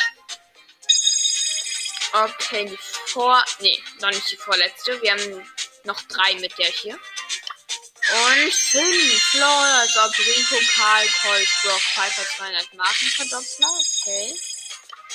Okay, 2.11 2.65
die 2.65 2.77
vor. 3.05 3.45
Nee, 3.59 3.79
noch 4.01 4.09
nicht 4.09 4.31
die 4.31 4.37
vorletzte. 4.37 4.99
Wir 5.03 5.11
haben 5.11 5.45
noch 5.83 6.01
drei 6.03 6.33
mit 6.35 6.57
der 6.57 6.65
hier. 6.65 6.95
Und 6.95 8.53
fünf. 8.53 9.33
Lol, 9.35 9.43
also 9.43 9.99
Rico, 9.99 10.55
Karl, 10.73 11.07
Colt, 11.21 11.49
Brock, 11.61 11.81
Piper 11.93 12.25
200 12.37 12.73
Markenverdoppler. 12.73 13.79
Okay. 14.01 14.35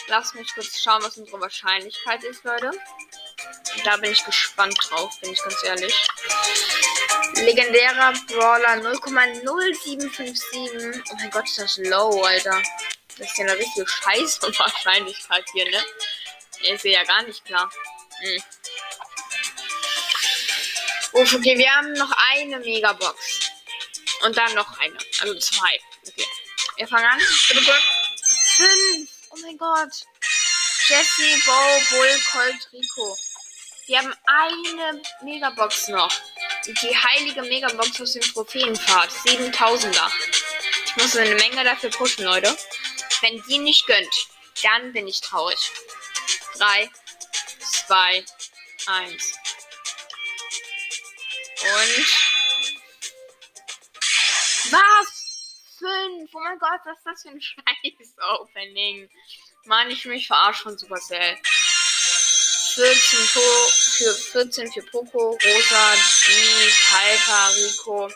Lass 0.06 0.34
mich 0.34 0.54
kurz 0.54 0.80
schauen, 0.80 1.02
was 1.02 1.16
unsere 1.16 1.40
Wahrscheinlichkeit 1.40 2.22
ist, 2.22 2.44
Leute. 2.44 2.70
Da 3.82 3.96
bin 3.96 4.12
ich 4.12 4.24
gespannt 4.24 4.78
drauf, 4.88 5.18
bin 5.20 5.32
ich 5.32 5.42
ganz 5.42 5.60
ehrlich. 5.64 5.92
Legendärer 7.34 8.12
Brawler 8.28 8.76
0,0757. 8.76 11.02
Oh 11.10 11.14
mein 11.16 11.30
Gott, 11.30 11.46
ist 11.46 11.58
das 11.58 11.78
low, 11.78 12.22
Alter. 12.22 12.62
Das 13.18 13.28
ist 13.30 13.38
ja 13.38 13.44
eine 13.44 13.58
richtige 13.58 13.86
Scheißwahrscheinlichkeit 13.86 15.44
hier, 15.52 15.70
ne? 15.70 15.84
Ist 16.62 16.84
ja 16.84 17.04
gar 17.04 17.22
nicht 17.22 17.44
klar. 17.44 17.70
Hm. 18.20 18.42
Uff, 21.12 21.34
okay, 21.34 21.56
wir 21.58 21.70
haben 21.70 21.92
noch 21.92 22.10
eine 22.32 22.58
Megabox. 22.58 23.50
Und 24.22 24.36
dann 24.36 24.52
noch 24.54 24.78
eine. 24.78 24.96
Also 25.20 25.38
zwei. 25.38 25.78
Okay. 26.08 26.26
Wir 26.76 26.88
fangen 26.88 27.06
an. 27.06 27.20
Bitte 27.48 27.62
gut. 27.62 27.82
Fünf. 28.56 29.10
Oh 29.30 29.36
mein 29.42 29.56
Gott. 29.58 30.06
Jesse, 30.86 31.38
Bo, 31.44 31.80
Bull, 31.90 32.20
Colt, 32.30 32.68
Rico. 32.72 33.16
Wir 33.86 33.98
haben 33.98 34.14
eine 34.24 35.02
Megabox 35.22 35.88
noch. 35.88 36.10
Die 36.66 36.96
heilige 36.96 37.42
Megabox 37.42 38.00
aus 38.00 38.12
dem 38.12 38.22
Trophäenpfad. 38.22 39.10
7000er. 39.10 40.10
Ich 40.86 40.96
muss 40.96 41.16
eine 41.16 41.34
Menge 41.34 41.64
dafür 41.64 41.90
pushen, 41.90 42.24
Leute. 42.24 42.56
Wenn 43.20 43.42
die 43.42 43.58
nicht 43.58 43.86
gönnt, 43.86 44.28
dann 44.62 44.92
bin 44.92 45.06
ich 45.06 45.20
traurig. 45.20 45.58
3, 46.56 46.90
2, 47.86 48.24
1. 48.86 49.38
Und. 51.62 52.06
Was? 54.70 55.24
5. 55.78 56.30
Oh 56.32 56.38
mein 56.40 56.58
Gott, 56.58 56.80
was 56.84 56.96
ist 56.96 57.06
das 57.06 57.22
für 57.22 57.28
ein 57.28 57.40
scheiß 57.42 58.14
Opening? 58.38 59.10
Mann, 59.64 59.90
ich 59.90 60.04
mich 60.06 60.26
verarscht 60.26 60.62
von 60.62 60.78
Supercell. 60.78 61.38
14 62.74 63.20
für 63.26 64.14
14 64.32 64.72
für 64.72 64.82
Poco, 64.82 65.30
Rosa, 65.30 65.94
die, 66.26 66.72
Piper, 66.88 67.56
Rico. 67.56 68.10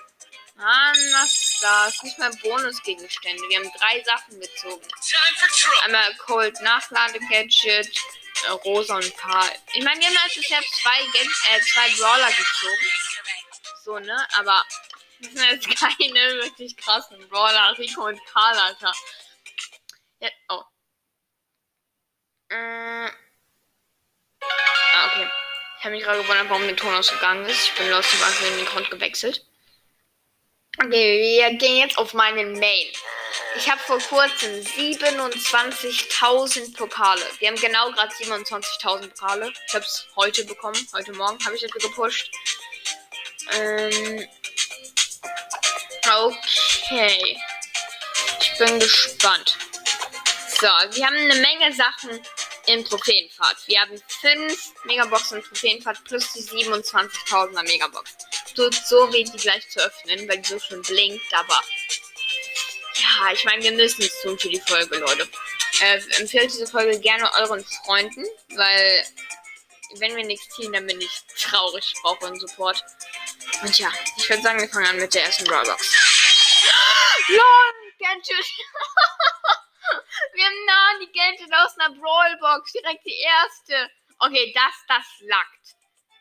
Mann, 0.56 0.96
was 1.12 1.30
ist 1.30 1.62
das? 1.62 2.02
Nicht 2.02 2.18
mal 2.18 2.32
Bonusgegenstände. 2.42 3.42
Wir 3.48 3.60
haben 3.60 3.70
drei 3.78 4.02
Sachen 4.02 4.40
gezogen. 4.40 4.82
Einmal 5.84 6.12
Cold 6.16 6.60
Nachlade-Gadget, 6.60 8.02
äh, 8.46 8.50
Rosa 8.64 8.96
und 8.96 9.16
Karl. 9.16 9.52
Ich 9.74 9.84
meine, 9.84 10.00
wir 10.00 10.08
haben 10.08 10.18
halt 10.18 10.34
bisher 10.34 10.60
zwei, 10.82 11.00
äh, 11.02 11.60
zwei 11.60 11.88
Brawler 11.96 12.26
gezogen. 12.26 12.88
So, 13.84 13.98
ne? 14.00 14.26
Aber 14.36 14.64
das 15.20 15.32
sind 15.32 15.50
jetzt 15.52 15.68
keine 15.80 16.42
wirklich 16.42 16.76
krassen 16.76 17.28
Brawler. 17.28 17.78
Rico 17.78 18.06
und 18.06 18.20
Karl, 18.26 18.58
Alter. 18.58 18.92
Ja, 20.18 20.30
oh. 20.48 20.64
Äh. 22.48 23.27
Ah, 24.94 25.06
okay. 25.06 25.28
Ich 25.78 25.84
habe 25.84 25.94
mich 25.94 26.04
gerade 26.04 26.22
gewundert, 26.22 26.48
warum 26.48 26.66
der 26.66 26.76
Ton 26.76 26.94
ausgegangen 26.94 27.44
ist. 27.46 27.66
Ich 27.66 27.74
bin 27.74 27.90
los 27.90 28.06
und 28.12 28.48
in 28.48 28.56
den 28.56 28.66
Grund 28.66 28.90
gewechselt. 28.90 29.44
Okay, 30.78 31.40
wir 31.40 31.52
gehen 31.58 31.78
jetzt 31.78 31.98
auf 31.98 32.14
meinen 32.14 32.58
Main. 32.58 32.86
Ich 33.56 33.70
habe 33.70 33.80
vor 33.80 34.00
kurzem 34.00 34.62
27.000 34.62 36.76
Pokale. 36.76 37.22
Wir 37.38 37.48
haben 37.48 37.56
genau 37.56 37.90
gerade 37.90 38.14
27.000 38.14 39.08
Pokale. 39.08 39.52
Ich 39.66 39.74
habe 39.74 39.84
es 39.84 40.06
heute 40.16 40.44
bekommen. 40.44 40.88
Heute 40.92 41.12
Morgen 41.12 41.44
habe 41.44 41.56
ich 41.56 41.62
es 41.62 41.72
gepusht. 41.72 42.30
Ähm, 43.52 44.26
okay. 46.10 47.38
Ich 48.40 48.58
bin 48.58 48.78
gespannt. 48.78 49.56
So, 50.60 50.66
wir 50.66 51.06
haben 51.06 51.16
eine 51.16 51.36
Menge 51.36 51.72
Sachen 51.72 52.20
im 52.68 52.84
Trophäenpfad. 52.84 53.56
Wir 53.66 53.80
haben 53.80 54.00
5 54.20 54.74
Megaboxen 54.84 55.38
im 55.38 55.44
Trophäenpfad 55.44 56.04
plus 56.04 56.32
die 56.34 56.42
27.000er 56.42 57.62
Megabox. 57.62 58.16
Tut 58.54 58.74
so 58.74 59.10
weh, 59.12 59.24
die 59.24 59.38
gleich 59.38 59.68
zu 59.70 59.80
öffnen, 59.80 60.28
weil 60.28 60.38
die 60.38 60.48
so 60.48 60.58
schon 60.58 60.82
blinkt, 60.82 61.32
aber 61.34 61.62
ja, 62.94 63.32
ich 63.32 63.44
meine, 63.44 63.62
wir 63.62 63.72
müssen 63.72 64.02
es 64.02 64.22
tun 64.22 64.38
für 64.38 64.48
die 64.48 64.60
Folge, 64.60 64.98
Leute. 64.98 65.28
Äh, 65.80 66.00
empfehlt 66.18 66.52
diese 66.52 66.66
Folge 66.66 66.98
gerne 66.98 67.30
euren 67.34 67.64
Freunden, 67.64 68.24
weil 68.54 69.04
wenn 69.94 70.16
wir 70.16 70.24
nichts 70.24 70.54
ziehen, 70.54 70.72
dann 70.72 70.86
bin 70.86 71.00
ich 71.00 71.22
traurig. 71.38 71.92
Ich 71.94 72.02
brauche 72.02 72.26
einen 72.26 72.40
Support. 72.40 72.84
Und 73.62 73.78
ja, 73.78 73.90
ich 74.16 74.28
würde 74.28 74.42
sagen, 74.42 74.60
wir 74.60 74.68
fangen 74.68 74.86
an 74.86 74.96
mit 74.96 75.14
der 75.14 75.24
ersten 75.24 75.44
Brawlbox. 75.44 75.94
LOL, 77.28 77.92
Gadget. 77.98 78.46
wir 80.34 80.44
haben 80.44 80.64
Nani 80.66 81.06
Gadget 81.12 81.52
aus 81.54 81.78
einer 81.78 81.94
Brawlbox. 81.94 82.72
Direkt 82.72 83.04
die 83.04 83.18
erste. 83.18 83.90
Okay, 84.18 84.52
das, 84.54 84.74
das 84.88 85.06
lackt. 85.20 85.76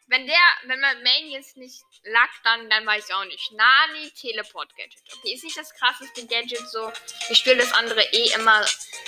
Wenn 0.08 0.26
der, 0.26 0.40
wenn 0.64 0.80
mein 0.80 1.04
Main 1.04 1.30
jetzt 1.32 1.58
nicht 1.58 1.84
lackt, 2.04 2.40
dann, 2.44 2.70
dann 2.70 2.86
weiß 2.86 3.10
ich 3.10 3.14
auch 3.14 3.26
nicht. 3.26 3.52
Nani 3.52 4.12
Teleport 4.12 4.76
Gadget. 4.78 5.02
Okay, 5.18 5.34
ist 5.34 5.44
nicht 5.44 5.58
das 5.58 5.74
krasseste 5.74 6.26
Gadget 6.28 6.68
so. 6.70 6.92
Ich 7.30 7.40
spiele 7.40 7.58
das 7.58 7.74
andere 7.74 8.02
eh 8.02 8.32
immer. 8.34 8.66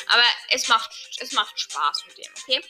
Aber 0.07 0.25
es 0.49 0.67
macht, 0.67 0.89
es 1.19 1.31
macht 1.31 1.59
Spaß 1.59 2.05
mit 2.07 2.17
dem, 2.17 2.33
okay? 2.43 2.63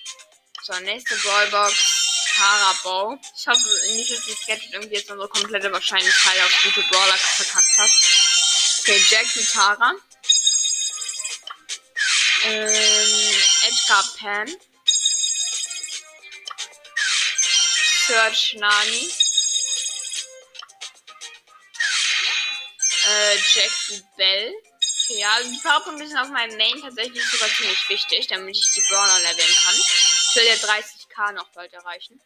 So, 0.61 0.73
nächste 0.81 1.15
Brawlbox. 1.15 2.09
Karabau. 2.35 3.19
Ich 3.37 3.47
hoffe 3.47 3.67
nicht, 3.91 4.11
dass 4.11 4.25
das 4.25 4.45
Gadget 4.45 4.73
irgendwie 4.73 4.95
jetzt 4.95 5.09
unsere 5.09 5.27
komplette 5.27 5.71
Wahrscheinlichkeit 5.71 6.39
auf 6.41 6.63
gute 6.63 6.81
Brawler 6.87 7.17
verkackt 7.17 7.77
hat. 7.77 7.89
Okay, 8.81 9.05
Jackie 9.09 9.45
Tara. 9.45 9.95
Ähm, 12.43 12.69
Edgar 13.67 14.03
Pan. 14.17 14.47
Search 18.07 18.55
Nani. 18.55 19.11
Äh, 23.07 23.35
Jackie 23.53 24.03
Bell. 24.17 24.53
Okay, 25.09 25.19
ja, 25.19 25.41
die 25.41 25.59
Powerpunkte 25.61 26.07
sind 26.07 26.17
auf 26.17 26.29
meinem 26.29 26.55
Main 26.57 26.79
tatsächlich 26.81 27.23
sogar 27.29 27.49
ziemlich 27.49 27.89
wichtig, 27.89 28.27
damit 28.27 28.55
ich 28.55 28.71
die 28.75 28.81
Brawler 28.81 29.19
leveln 29.19 29.55
kann. 29.63 29.75
Ich 29.75 30.35
will 30.35 30.45
ja 30.45 30.53
30k 30.53 31.31
noch 31.33 31.49
bald 31.49 31.73
erreichen. 31.73 32.21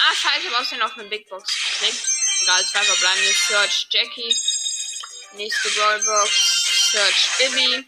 Ah, 0.00 0.14
scheiße, 0.14 0.46
habe 0.46 0.58
außerdem 0.58 0.78
noch 0.78 0.96
eine 0.96 1.08
Big 1.08 1.28
Box 1.28 1.52
gekriegt. 1.52 2.08
Egal, 2.42 2.64
zwei 2.66 2.84
verbleiben 2.84 3.34
Search 3.48 3.88
Jackie. 3.90 4.36
Nächste 5.32 5.68
Brawlbox. 5.70 6.45
Search 6.96 7.28
Bibi. 7.36 7.86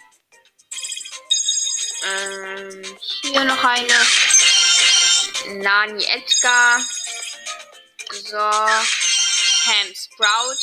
Ähm, 2.04 2.98
hier 3.22 3.44
noch 3.44 3.64
eine. 3.64 4.06
Nani 5.62 6.04
Edgar. 6.04 6.84
So. 8.10 8.36
Ham 8.36 9.94
Sprout. 9.94 10.58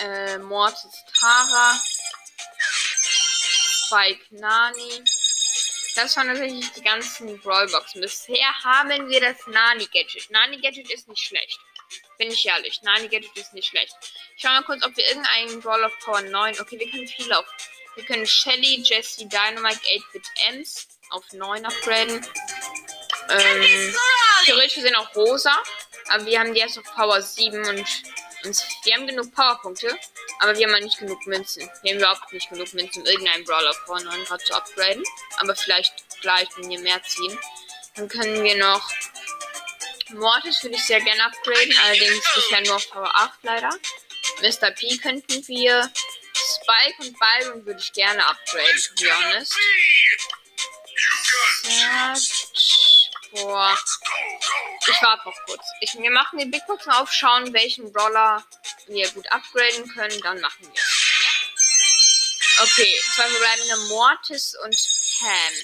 Äh, 0.00 0.38
Mortis 0.38 1.04
Tara. 1.16 1.80
Spike 3.86 4.24
Nani. 4.30 5.04
Das 5.94 6.16
waren 6.16 6.26
natürlich 6.26 6.72
die 6.72 6.82
ganzen 6.82 7.38
Brawlboxen. 7.38 8.00
Bisher 8.00 8.52
haben 8.64 9.08
wir 9.08 9.20
das 9.20 9.46
Nani-Gadget. 9.46 10.28
Nani-Gadget 10.32 10.90
ist 10.90 11.06
nicht 11.06 11.22
schlecht. 11.22 11.60
Bin 12.18 12.32
ich 12.32 12.44
ehrlich. 12.46 12.82
Nani-Gadget 12.82 13.36
ist 13.36 13.54
nicht 13.54 13.68
schlecht. 13.68 13.94
Schau 14.36 14.48
mal 14.48 14.62
kurz, 14.64 14.84
ob 14.84 14.96
wir 14.96 15.06
irgendeinen 15.06 15.60
Brawl 15.60 15.84
of 15.84 15.92
Power 16.00 16.20
9. 16.20 16.60
Okay, 16.60 16.78
wir 16.78 16.90
können 16.90 17.06
viel 17.06 17.32
auf. 17.32 17.46
Wir 17.94 18.04
können 18.04 18.26
Shelly, 18.26 18.82
Jesse, 18.82 19.26
Dynamite, 19.26 19.78
8-Bit 19.78 20.26
Ems 20.48 20.88
auf 21.10 21.24
9 21.32 21.64
upgraden. 21.64 22.26
Ähm, 23.30 23.94
theoretisch 24.44 24.82
sind 24.82 24.96
auch 24.96 25.14
Rosa. 25.14 25.56
Aber 26.08 26.26
wir 26.26 26.40
haben 26.40 26.52
die 26.52 26.60
erst 26.60 26.78
auf 26.78 26.84
Power 26.84 27.22
7 27.22 27.64
und 27.66 27.86
uns, 28.44 28.64
wir 28.84 28.94
haben 28.94 29.06
genug 29.06 29.32
Powerpunkte. 29.32 29.96
Aber 30.40 30.56
wir 30.58 30.66
haben 30.66 30.74
halt 30.74 30.84
nicht 30.84 30.98
genug 30.98 31.24
Münzen. 31.26 31.70
Wir 31.82 31.92
haben 31.92 31.98
überhaupt 31.98 32.32
nicht 32.32 32.50
genug 32.50 32.74
Münzen, 32.74 33.02
um 33.02 33.06
irgendeinen 33.06 33.44
Brawler 33.44 33.70
auf 33.70 33.84
Power 33.86 34.00
9 34.00 34.24
gerade 34.24 34.44
zu 34.44 34.54
upgraden. 34.54 35.04
Aber 35.38 35.54
vielleicht 35.54 35.94
gleich, 36.20 36.48
wenn 36.56 36.68
wir 36.68 36.80
mehr 36.80 37.00
ziehen. 37.04 37.38
Dann 37.94 38.08
können 38.08 38.42
wir 38.42 38.56
noch 38.56 38.90
Mortis 40.10 40.62
würde 40.62 40.76
ich 40.76 40.84
sehr 40.84 41.00
gerne 41.00 41.24
upgraden, 41.24 41.74
allerdings 41.84 42.22
bisher 42.34 42.60
nur 42.62 42.76
auf 42.76 42.90
Power 42.90 43.10
8 43.14 43.32
leider. 43.42 43.70
Mr. 44.44 44.70
P 44.72 44.98
könnten 44.98 45.48
wir. 45.48 45.90
Spike 46.34 47.02
und 47.02 47.18
Byron 47.18 47.64
würde 47.64 47.80
ich 47.80 47.92
gerne 47.94 48.26
upgraden, 48.26 48.82
to 48.82 49.04
be 49.04 49.10
honest. 49.10 49.56
Search. 51.62 53.10
Boah. 53.32 53.78
Ich 54.86 55.02
warte 55.02 55.28
noch 55.28 55.36
kurz. 55.46 55.64
Ich, 55.80 55.94
wir 55.94 56.10
machen 56.10 56.38
die 56.38 56.44
Big 56.44 56.66
Boxen 56.66 56.92
auf, 56.92 57.10
schauen, 57.10 57.52
welchen 57.54 57.90
Brawler 57.90 58.44
wir 58.86 59.10
gut 59.12 59.26
upgraden 59.32 59.88
können, 59.94 60.20
dann 60.20 60.40
machen 60.40 60.60
wir. 60.60 60.82
Okay, 62.62 63.00
zwei 63.14 63.28
verbleibende 63.28 63.76
Mortis 63.88 64.54
und 64.62 64.76
Pam. 65.18 65.54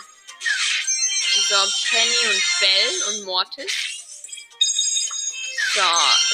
So, 1.49 1.71
Penny 1.91 2.29
und 2.29 2.43
Bell 2.61 3.03
und 3.09 3.25
Mortis. 3.25 3.73
So, 5.75 5.83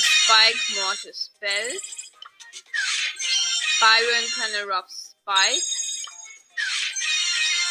Spike, 0.01 0.81
Mortis, 0.81 1.31
Bell. 1.41 1.81
Byron, 3.81 4.69
Rob, 4.69 4.85
Spike. 4.89 5.63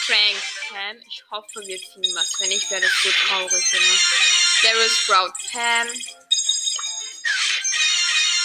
Frank, 0.06 0.38
Pam. 0.70 0.98
Ich 1.08 1.24
hoffe, 1.32 1.60
wir 1.66 1.78
ziehen 1.78 2.16
was. 2.16 2.40
Wenn 2.40 2.50
nicht, 2.50 2.70
wäre 2.70 2.82
das 2.82 2.92
so 3.04 3.10
traurig. 3.12 3.66
Junge. 3.72 4.00
Daryl, 4.64 4.90
Sprout, 4.90 5.34
Pam. 5.52 5.88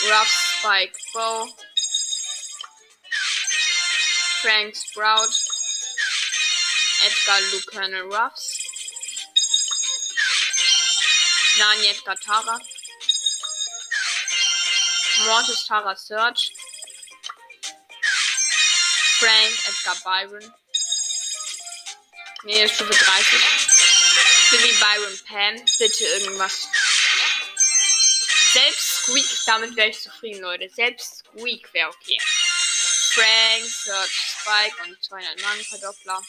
Rough, 0.09 0.29
Spike, 0.59 0.99
Bo. 1.13 1.49
Frank 4.41 4.75
Sprout, 4.75 5.29
Edgar 7.05 7.41
Luke 7.53 7.67
Colonel 7.71 8.11
Ruffs, 8.11 8.57
Nani 11.59 11.89
Edgar 11.89 12.17
Tara, 12.25 12.59
Mortis 15.27 15.67
Tara 15.67 15.95
Search, 15.95 16.53
Frank 19.21 19.53
Edgar 19.69 19.97
Byron, 20.03 20.55
nee, 22.45 22.67
Stufe 22.67 22.95
30, 22.95 23.39
Billy 24.51 24.73
Byron 24.81 25.21
Pam, 25.29 25.67
bitte 25.79 26.05
irgendwas. 26.05 26.69
Selbst 28.55 29.03
Squeak, 29.03 29.27
damit 29.45 29.77
wäre 29.77 29.91
ich 29.91 30.01
zufrieden, 30.01 30.41
Leute. 30.41 30.71
Selbst 30.75 31.19
Squeak 31.19 31.71
wäre 31.75 31.91
okay. 31.91 32.19
Frank, 33.13 33.65
Search, 33.67 34.37
Spike 34.41 34.83
und 34.85 35.05
200 35.05 35.43
Mann-Verdoppler. 35.43 36.23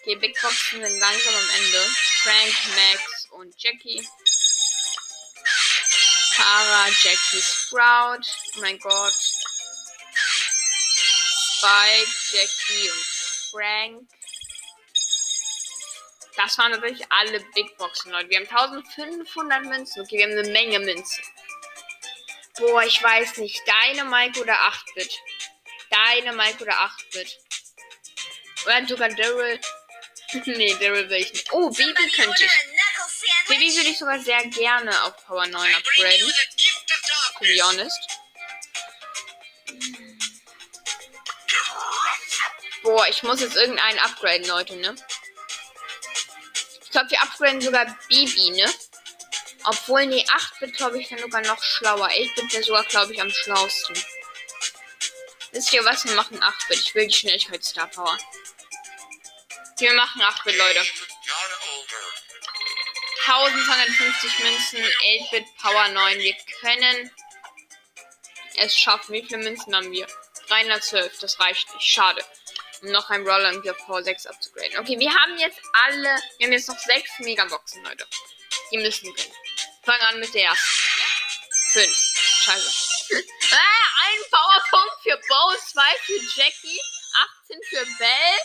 Okay, 0.00 0.16
Big 0.16 0.40
Boxen 0.40 0.82
sind 0.82 0.98
langsam 0.98 1.34
am 1.34 1.50
Ende. 1.58 1.80
Frank, 2.22 2.54
Max 2.74 3.28
und 3.32 3.54
Jackie. 3.62 4.08
Tara, 6.34 6.88
Jackie, 7.02 7.42
Sprout. 7.42 8.26
Oh 8.56 8.60
mein 8.60 8.78
Gott. 8.78 9.12
Spike, 11.58 12.14
Jackie 12.30 12.90
und 12.90 13.04
Frank. 13.50 14.08
Das 16.36 16.56
waren 16.56 16.70
natürlich 16.70 17.04
alle 17.10 17.40
Big 17.52 17.76
Boxen, 17.78 18.12
Leute. 18.12 18.30
Wir 18.30 18.38
haben 18.38 18.76
1500 18.76 19.64
Münzen. 19.64 20.02
Okay, 20.02 20.18
wir 20.18 20.24
haben 20.26 20.38
eine 20.38 20.48
Menge 20.50 20.78
Münzen. 20.78 21.24
Boah, 22.58 22.84
ich 22.84 23.02
weiß 23.02 23.38
nicht. 23.38 23.60
Deine 23.66 24.04
Mike 24.04 24.40
oder 24.40 24.54
8-Bit? 24.54 25.18
Deine 25.90 26.32
Mike 26.32 26.62
oder 26.62 26.74
8-Bit? 26.74 27.38
Oder 28.64 28.86
sogar 28.86 29.08
Daryl. 29.08 29.60
nee, 30.46 30.74
Daryl 30.74 31.10
will 31.10 31.22
ich 31.22 31.32
nicht. 31.32 31.52
Oh, 31.52 31.70
Baby 31.70 32.08
könnte 32.14 32.44
ich. 32.44 32.52
Baby 33.48 33.74
würde 33.74 33.88
ich 33.88 33.98
sogar 33.98 34.20
sehr 34.20 34.46
gerne 34.46 35.02
auf 35.02 35.26
Power 35.26 35.46
9 35.46 35.74
upgraden. 35.74 36.32
To 37.38 37.40
be 37.40 37.60
honest. 37.64 38.17
Boah, 42.88 43.06
ich 43.06 43.22
muss 43.22 43.42
jetzt 43.42 43.54
irgendeinen 43.54 43.98
upgraden, 43.98 44.46
Leute, 44.46 44.74
ne? 44.76 44.96
Ich 46.82 46.90
glaube, 46.90 47.10
wir 47.10 47.20
upgraden 47.20 47.60
sogar 47.60 47.84
Bibi, 48.08 48.48
ne? 48.52 48.64
Obwohl, 49.64 50.06
nee, 50.06 50.24
8 50.26 50.60
wird, 50.62 50.74
glaube 50.74 50.98
ich, 50.98 51.10
dann 51.10 51.18
sogar 51.18 51.42
noch 51.42 51.62
schlauer. 51.62 52.06
8 52.06 52.16
wird 52.16 52.50
ja 52.50 52.62
sogar, 52.62 52.84
glaube 52.84 53.12
ich, 53.12 53.20
am 53.20 53.30
schlausten. 53.30 53.94
Wisst 55.52 55.70
ihr 55.74 55.84
was? 55.84 56.06
Wir 56.06 56.14
machen 56.14 56.42
8 56.42 56.68
Bit. 56.68 56.78
Ich 56.78 56.94
will 56.94 57.06
die 57.06 57.14
Schnelligkeit 57.14 57.62
Star 57.62 57.88
Power. 57.88 58.16
Wir 59.76 59.92
machen 59.92 60.22
8 60.22 60.44
Bit, 60.44 60.56
Leute. 60.56 60.80
1250 63.26 64.38
Münzen, 64.38 64.82
8 65.24 65.30
Bit 65.30 65.44
Power 65.60 65.88
9. 65.88 66.18
Wir 66.20 66.36
können 66.62 67.10
es 68.56 68.78
schaffen. 68.78 69.12
Wie 69.12 69.26
viele 69.26 69.42
Münzen 69.42 69.76
haben 69.76 69.92
wir? 69.92 70.06
312. 70.46 71.18
Das 71.18 71.38
reicht 71.38 71.74
nicht. 71.74 71.86
Schade 71.86 72.24
noch 72.82 73.10
ein 73.10 73.26
Roller 73.26 73.50
und 73.50 73.68
auf 73.68 73.78
Power 73.86 74.02
6 74.02 74.26
abzugraden. 74.26 74.78
Okay, 74.78 74.98
wir 74.98 75.12
haben 75.14 75.38
jetzt 75.38 75.60
alle. 75.72 76.18
Wir 76.38 76.46
haben 76.46 76.52
jetzt 76.52 76.68
noch 76.68 76.78
6 76.78 77.20
Megaboxen, 77.20 77.82
Leute. 77.84 78.06
Die 78.72 78.78
müssen 78.78 79.12
drin. 79.14 79.32
Fangen 79.84 80.02
an 80.02 80.20
mit 80.20 80.32
der 80.34 80.44
ersten. 80.44 80.82
5. 81.72 81.86
Scheiße. 82.44 83.24
ah, 83.52 83.56
ein 84.06 84.20
Powerpunkt 84.30 85.02
für 85.02 85.16
Bo, 85.28 85.56
2 85.70 85.82
für 86.02 86.40
Jackie, 86.40 86.80
18 87.44 87.60
für 87.68 87.86
Bell. 87.98 88.38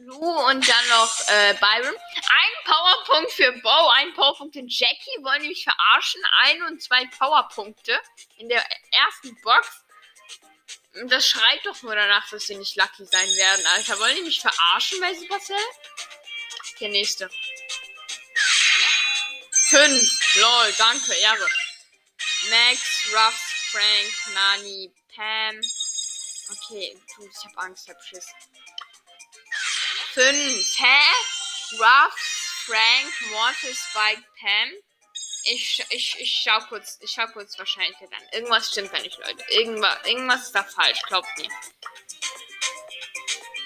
Lu 0.00 0.16
und 0.16 0.68
dann 0.68 0.88
noch 0.88 1.28
äh, 1.28 1.54
Byron. 1.54 1.94
Ein 1.94 2.64
Powerpunkt 2.64 3.32
für 3.32 3.52
Bo, 3.52 3.88
ein 3.94 4.12
Powerpunkt 4.12 4.54
für 4.54 4.64
Jackie. 4.66 5.22
Wollen 5.22 5.42
die 5.42 5.48
mich 5.48 5.64
verarschen? 5.64 6.20
Ein 6.42 6.62
und 6.64 6.82
zwei 6.82 7.06
Powerpunkte 7.18 7.98
in 8.36 8.48
der 8.50 8.62
ersten 8.90 9.40
Box. 9.42 9.83
Das 10.94 11.28
schreit 11.28 11.60
doch 11.64 11.82
nur 11.82 11.94
danach, 11.94 12.28
dass 12.30 12.46
sie 12.46 12.54
nicht 12.54 12.76
lucky 12.76 13.04
sein 13.04 13.28
werden, 13.28 13.66
Alter. 13.66 13.98
Wollen 13.98 14.16
die 14.16 14.22
mich 14.22 14.40
verarschen 14.40 15.00
bei 15.00 15.12
Supercell? 15.12 15.56
Der 16.80 16.88
nächste. 16.88 17.28
Fünf. 19.68 20.36
Lol, 20.36 20.72
danke, 20.78 21.14
Ehre. 21.14 21.48
Max, 22.48 23.08
Ruff, 23.12 23.34
Frank, 23.72 24.34
Nani, 24.34 24.94
Pam. 25.14 25.60
Okay, 26.50 26.96
du, 27.16 27.26
ich 27.26 27.44
hab 27.44 27.58
Angst, 27.58 27.88
hab 27.88 28.00
Schiss. 28.04 28.26
Fünf. 30.12 30.78
Hä? 30.78 31.76
Ruff, 31.78 32.14
Frank, 32.66 33.30
Mortis, 33.30 33.78
Spike, 33.90 34.22
Pam. 34.38 34.70
Ich, 35.44 35.84
ich, 35.90 36.18
ich 36.18 36.42
schau 36.42 36.58
kurz, 36.68 36.98
ich 37.00 37.10
schau 37.10 37.26
kurz 37.26 37.58
wahrscheinlich 37.58 37.96
dann. 37.98 38.28
Irgendwas 38.32 38.70
stimmt 38.70 38.92
da 38.92 38.98
nicht, 39.00 39.18
Leute. 39.18 39.44
Irgendwas, 39.48 39.98
irgendwas 40.06 40.42
ist 40.44 40.54
da 40.54 40.64
falsch, 40.64 41.02
glaubt 41.02 41.28
mir. 41.36 41.48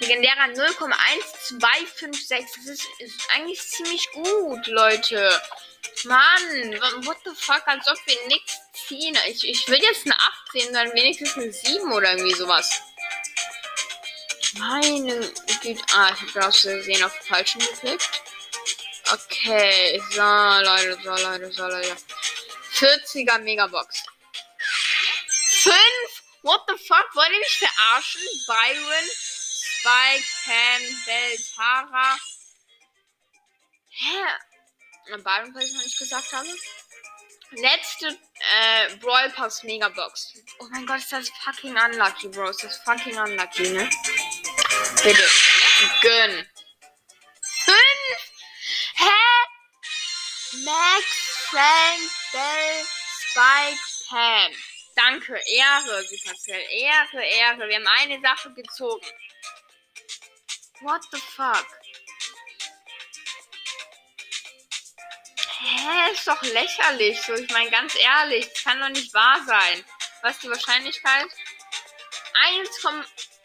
Legendärer 0.00 0.48
0,1256. 0.54 2.46
Das 2.56 2.66
ist, 2.66 2.86
ist 2.98 3.30
eigentlich 3.34 3.60
ziemlich 3.62 4.10
gut, 4.12 4.66
Leute. 4.66 5.40
Mann, 6.04 6.80
what 7.06 7.18
the 7.24 7.30
fuck, 7.36 7.62
als 7.66 7.86
ob 7.88 7.98
wir 8.06 8.16
nichts 8.26 8.58
ziehen. 8.86 9.16
Ich, 9.28 9.48
ich 9.48 9.68
will 9.68 9.82
jetzt 9.82 10.04
eine 10.06 10.14
8 10.14 10.52
sehen, 10.52 10.72
dann 10.72 10.92
wenigstens 10.94 11.36
eine 11.36 11.52
7 11.52 11.92
oder 11.92 12.12
irgendwie 12.12 12.34
sowas. 12.34 12.82
Meine 14.58 15.32
Güte. 15.62 15.82
Ah, 15.94 16.12
ich 16.14 16.34
habe 16.34 16.46
aus 16.46 16.60
Versehen 16.60 17.02
auf 17.04 17.14
falschen 17.26 17.60
geklickt. 17.60 18.22
Okay, 19.10 19.98
so 20.10 20.20
Leute, 20.20 20.98
so 21.02 21.10
Leute, 21.10 21.52
so 21.52 21.66
Leute. 21.66 21.96
40er 22.74 23.38
Megabox. 23.38 24.02
5? 25.62 25.74
What 26.42 26.60
the 26.68 26.76
fuck? 26.76 27.06
Wollt 27.14 27.30
ihr 27.30 27.38
mich 27.38 27.58
verarschen? 27.58 28.20
Byron, 28.46 29.08
Spike, 29.80 30.24
Pam, 30.44 30.82
Bell, 31.06 31.38
Tara. 31.56 32.18
Hä? 33.90 35.16
Byron, 35.24 35.54
was 35.54 35.64
ich 35.64 35.72
noch 35.72 35.82
nicht 35.82 35.98
gesagt 35.98 36.32
habe. 36.32 36.48
Letzte 37.52 38.08
äh, 38.08 38.96
Brawl 38.96 39.30
Pass 39.30 39.62
Megabox. 39.62 40.34
Oh 40.58 40.66
mein 40.70 40.84
Gott, 40.84 40.98
ist 40.98 41.12
das 41.12 41.30
fucking 41.44 41.76
unlucky, 41.76 42.28
Bro. 42.28 42.50
Ist 42.50 42.62
das 42.62 42.76
fucking 42.78 43.16
unlucky, 43.18 43.70
ne? 43.70 43.88
Bitte. 45.02 45.30
Gönn. 46.02 46.46
Max, 50.64 51.04
Frank, 51.50 52.10
Bell, 52.32 52.84
Spike, 53.20 53.80
Pam. 54.08 54.52
Danke, 54.94 55.40
Ehre, 55.46 56.02
Supercell. 56.04 56.60
Ehre, 56.70 57.24
Ehre. 57.24 57.68
Wir 57.68 57.76
haben 57.76 57.86
eine 57.86 58.20
Sache 58.20 58.52
gezogen. 58.52 59.06
What 60.80 61.02
the 61.12 61.18
fuck? 61.18 61.66
Hä, 65.60 66.12
ist 66.12 66.26
doch 66.26 66.42
lächerlich. 66.42 67.20
So, 67.22 67.34
ich 67.34 67.50
meine, 67.50 67.70
ganz 67.70 67.94
ehrlich, 67.96 68.48
das 68.48 68.64
kann 68.64 68.80
doch 68.80 68.88
nicht 68.88 69.12
wahr 69.14 69.40
sein. 69.46 69.84
Was 70.22 70.34
ist 70.36 70.42
die 70.44 70.50
Wahrscheinlichkeit? 70.50 71.28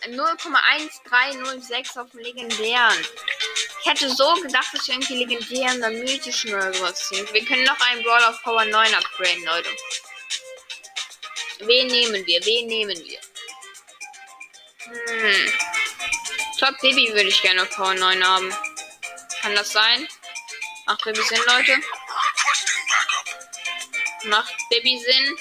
0,1306 0.08 1.98
auf 2.00 2.10
dem 2.12 2.20
legendären. 2.20 3.06
Ich 3.84 3.90
hätte 3.90 4.10
so 4.10 4.34
gedacht, 4.36 4.74
dass 4.74 4.88
wir 4.88 4.96
irgendwie 4.96 5.26
legendären 5.26 5.78
oder 5.80 5.90
mythischen 5.90 6.54
oder 6.54 6.74
sowas 6.74 7.10
sind. 7.10 7.34
Wir 7.34 7.44
können 7.44 7.66
noch 7.66 7.80
einen 7.82 8.02
Brawl 8.02 8.24
auf 8.24 8.42
Power 8.42 8.64
9 8.64 8.96
upgraden, 8.96 9.44
Leute. 9.44 9.70
Wen 11.60 11.88
nehmen 11.88 12.26
wir? 12.26 12.46
Wen 12.46 12.68
nehmen 12.68 12.98
wir? 13.04 13.20
Hm. 14.86 15.54
Top 16.60 16.80
Baby 16.82 17.10
würde 17.10 17.28
ich 17.28 17.42
gerne 17.42 17.64
auf 17.64 17.70
Power 17.72 17.94
9 17.94 18.26
haben. 18.26 18.56
Kann 19.42 19.54
das 19.56 19.74
sein? 19.74 20.08
Macht 20.86 21.04
Baby 21.04 21.22
Sinn, 21.22 21.42
Leute? 21.46 21.78
Macht 24.24 24.56
Baby 24.70 24.98
Sinn? 24.98 25.38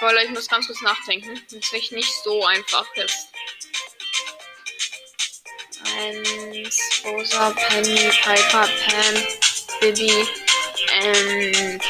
Boah, 0.00 0.14
ich 0.16 0.30
muss 0.30 0.48
ganz 0.48 0.66
kurz 0.66 0.80
nachdenken. 0.80 1.40
Das 1.50 1.72
ist 1.72 1.92
nicht 1.92 2.12
so 2.24 2.44
einfach 2.46 2.86
jetzt. 2.96 3.28
Eins, 5.98 6.78
Rosa, 7.04 7.50
Penny, 7.50 8.10
Piper, 8.22 8.66
Pam, 8.66 9.26
Bibi, 9.80 10.26
ähm, 10.92 11.80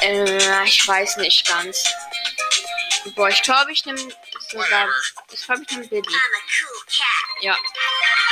äh, 0.00 0.64
ich 0.64 0.86
weiß 0.86 1.16
nicht 1.18 1.46
ganz. 1.46 1.84
Boah, 3.14 3.28
ich 3.28 3.42
glaube, 3.42 3.70
ich 3.72 3.84
nehme 3.84 4.00
sogar, 4.50 4.88
ich 5.32 5.44
glaube, 5.44 5.62
ich 5.62 5.76
nehme 5.76 5.88
Bibi. 5.88 6.14
Ja. 7.40 7.56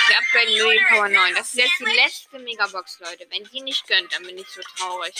Wir 0.08 0.18
upgraden 0.18 0.58
Louis 0.58 0.80
Power 0.88 1.08
9. 1.08 1.34
Das 1.34 1.48
ist 1.48 1.54
jetzt 1.54 1.78
die 1.78 1.84
letzte 1.84 2.38
Megabox, 2.40 2.98
Leute. 3.00 3.26
Wenn 3.30 3.44
die 3.44 3.60
nicht 3.60 3.86
gönnt, 3.86 4.12
dann 4.12 4.24
bin 4.24 4.36
ich 4.36 4.48
so 4.48 4.60
traurig. 4.76 5.14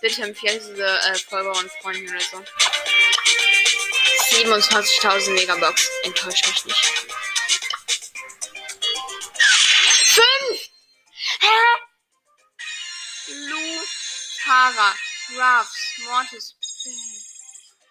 Bitte 0.00 0.22
empfehlen 0.22 0.60
diese 0.60 0.86
äh, 0.86 1.14
Folge 1.14 1.50
und 1.50 1.70
Freunden 1.80 2.08
oder 2.08 2.20
so. 2.20 2.44
27.000 4.38 5.30
Megabox. 5.30 5.90
Enttäuscht 6.04 6.46
mich 6.46 6.64
nicht. 6.64 7.08
5! 10.04 10.24
Hä? 11.40 11.58
Lu, 13.48 13.80
Tara, 14.44 14.94
Ruffs, 15.30 15.98
Mortis. 16.04 16.54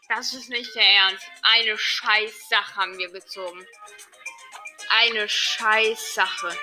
Das 0.07 0.33
ist 0.33 0.47
nicht 0.47 0.73
der 0.73 0.85
Ernst. 0.85 1.25
Eine 1.41 1.77
Scheißsache 1.77 2.75
haben 2.75 2.97
wir 2.97 3.11
gezogen. 3.11 3.67
Eine 4.89 5.27
Scheißsache. 5.27 6.57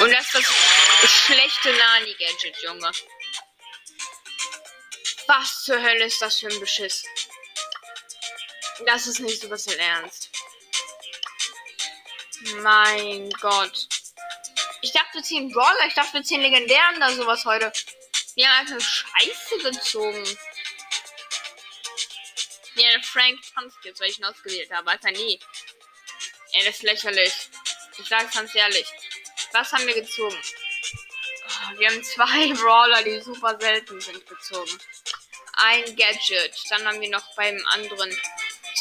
Und 0.00 0.12
das 0.12 0.34
ist 0.34 0.52
das 1.02 1.10
schlechte 1.10 1.72
Nani-Gadget, 1.72 2.62
Junge. 2.64 2.92
Was 5.32 5.62
zur 5.62 5.80
Hölle 5.80 6.06
ist 6.06 6.20
das 6.20 6.40
für 6.40 6.48
ein 6.48 6.58
Beschiss? 6.58 7.04
Das 8.84 9.06
ist 9.06 9.20
nicht 9.20 9.40
so 9.40 9.46
in 9.46 9.78
Ernst. 9.78 10.28
Mein 12.56 13.30
Gott. 13.40 13.86
Ich 14.80 14.90
dachte, 14.90 15.14
wir 15.14 15.22
ziehen 15.22 15.52
Brawler. 15.52 15.86
Ich 15.86 15.94
dachte, 15.94 16.14
wir 16.14 16.24
ziehen 16.24 16.40
Legendären 16.40 16.96
oder 16.96 17.14
sowas 17.14 17.44
heute. 17.44 17.72
Wir 18.34 18.48
haben 18.48 18.66
einfach 18.66 18.80
Scheiße 18.80 19.58
gezogen. 19.70 20.24
Ja, 22.74 23.00
Frank 23.02 23.38
tanzt 23.54 23.78
jetzt, 23.84 24.00
weil 24.00 24.10
ich 24.10 24.18
ihn 24.18 24.24
ausgewählt 24.24 24.72
habe. 24.72 24.90
Alter, 24.90 25.12
nie. 25.12 25.38
Ja, 26.50 26.64
das 26.64 26.74
ist 26.74 26.82
lächerlich. 26.82 27.32
Ich 27.98 28.08
sag's 28.08 28.34
ganz 28.34 28.52
ehrlich. 28.52 28.92
Was 29.52 29.70
haben 29.70 29.86
wir 29.86 29.94
gezogen? 29.94 30.42
Oh, 31.46 31.78
wir 31.78 31.88
haben 31.88 32.02
zwei 32.02 32.52
Brawler, 32.60 33.04
die 33.04 33.20
super 33.20 33.56
selten 33.60 34.00
sind, 34.00 34.26
gezogen. 34.26 34.80
Ein 35.62 35.96
Gadget. 35.96 36.52
Dann 36.70 36.86
haben 36.86 37.00
wir 37.00 37.10
noch 37.10 37.34
beim 37.34 37.64
anderen 37.72 38.16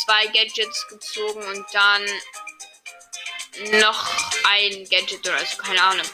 zwei 0.04 0.28
Gadgets 0.28 0.88
gezogen 0.88 1.44
und 1.46 1.65
dann 1.74 2.06
noch 3.82 4.10
ein 4.46 4.88
Gadget 4.89 5.28
oder 5.28 5.46
so, 5.46 5.58
keine 5.58 5.82
Ahnung. 5.82 6.06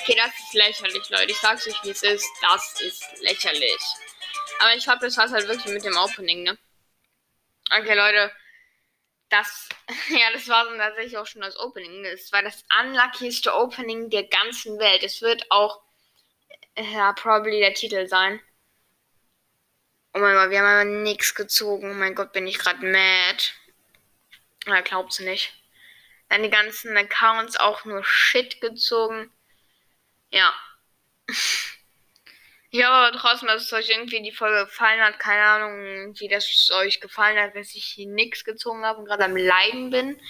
Okay, 0.00 0.16
das 0.16 0.30
ist 0.38 0.54
lächerlich, 0.54 1.08
Leute. 1.10 1.32
Ich 1.32 1.38
sag's 1.38 1.66
euch, 1.66 1.82
wie 1.82 1.90
es 1.90 2.02
ist. 2.02 2.26
Das 2.40 2.80
ist 2.80 3.04
lächerlich. 3.20 3.82
Aber 4.60 4.74
ich 4.74 4.84
glaube, 4.84 5.00
das 5.00 5.16
war's 5.16 5.32
halt 5.32 5.46
wirklich 5.46 5.72
mit 5.72 5.84
dem 5.84 5.96
Opening, 5.96 6.44
ne? 6.44 6.58
Okay, 7.70 7.94
Leute 7.94 8.32
das, 9.28 9.68
ja, 10.08 10.30
das 10.32 10.48
war 10.48 10.64
dann 10.64 10.78
tatsächlich 10.78 11.16
auch 11.16 11.26
schon 11.26 11.42
das 11.42 11.58
Opening. 11.58 12.04
Es 12.04 12.32
war 12.32 12.42
das 12.42 12.64
unluckieste 12.80 13.54
Opening 13.54 14.10
der 14.10 14.24
ganzen 14.24 14.78
Welt. 14.78 15.02
Es 15.02 15.22
wird 15.22 15.50
auch, 15.50 15.80
ja, 16.78 17.12
probably 17.12 17.60
der 17.60 17.74
Titel 17.74 18.06
sein. 18.06 18.40
Oh 20.14 20.20
mein 20.20 20.34
Gott, 20.34 20.50
wir 20.50 20.58
haben 20.58 20.66
aber 20.66 20.84
nichts 20.84 21.34
gezogen. 21.34 21.90
Oh 21.90 21.94
mein 21.94 22.14
Gott, 22.14 22.32
bin 22.32 22.46
ich 22.46 22.58
gerade 22.58 22.84
mad. 22.84 23.52
Er 24.66 24.82
glaubt's 24.82 25.20
nicht. 25.20 25.52
Dann 26.28 26.42
die 26.42 26.50
ganzen 26.50 26.96
Accounts 26.96 27.56
auch 27.56 27.84
nur 27.84 28.04
Shit 28.04 28.60
gezogen. 28.60 29.32
Ja. 30.30 30.54
Ich 32.70 32.80
hoffe 32.84 32.92
aber 32.92 33.16
trotzdem, 33.16 33.48
dass 33.48 33.62
es 33.62 33.72
euch 33.72 33.88
irgendwie 33.88 34.20
die 34.20 34.30
Folge 34.30 34.66
gefallen 34.66 35.00
hat. 35.00 35.18
Keine 35.18 35.42
Ahnung, 35.42 36.14
wie 36.18 36.28
das 36.28 36.70
euch 36.70 37.00
gefallen 37.00 37.38
hat, 37.38 37.56
dass 37.56 37.74
ich 37.74 37.86
hier 37.86 38.06
nichts 38.06 38.44
gezogen 38.44 38.84
habe 38.84 38.98
und 38.98 39.06
gerade 39.06 39.24
am 39.24 39.34
Leiden 39.34 39.88
bin. 39.88 40.20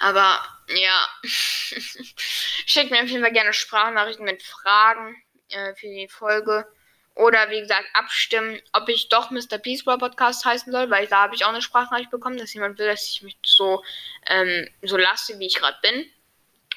Aber 0.00 0.44
ja, 0.66 1.08
schickt 1.22 2.90
mir 2.90 3.04
auf 3.04 3.08
jeden 3.08 3.22
Fall 3.22 3.32
gerne 3.32 3.52
Sprachnachrichten 3.52 4.24
mit 4.24 4.42
Fragen 4.42 5.14
äh, 5.50 5.74
für 5.74 5.88
die 5.88 6.08
Folge. 6.08 6.66
Oder 7.14 7.48
wie 7.50 7.60
gesagt, 7.60 7.86
abstimmen, 7.94 8.60
ob 8.72 8.88
ich 8.88 9.08
doch 9.08 9.30
Mr. 9.30 9.58
Peace 9.58 9.84
Ball 9.84 9.98
Podcast 9.98 10.44
heißen 10.44 10.70
soll, 10.70 10.90
weil 10.90 11.06
da 11.06 11.22
habe 11.22 11.34
ich 11.34 11.44
auch 11.44 11.50
eine 11.50 11.62
Sprachnachricht 11.62 12.10
bekommen, 12.10 12.36
dass 12.36 12.52
jemand 12.52 12.78
will, 12.78 12.86
dass 12.86 13.08
ich 13.08 13.22
mich 13.22 13.38
so, 13.44 13.82
ähm, 14.26 14.68
so 14.82 14.96
lasse, 14.98 15.38
wie 15.38 15.46
ich 15.46 15.56
gerade 15.56 15.78
bin. 15.80 16.10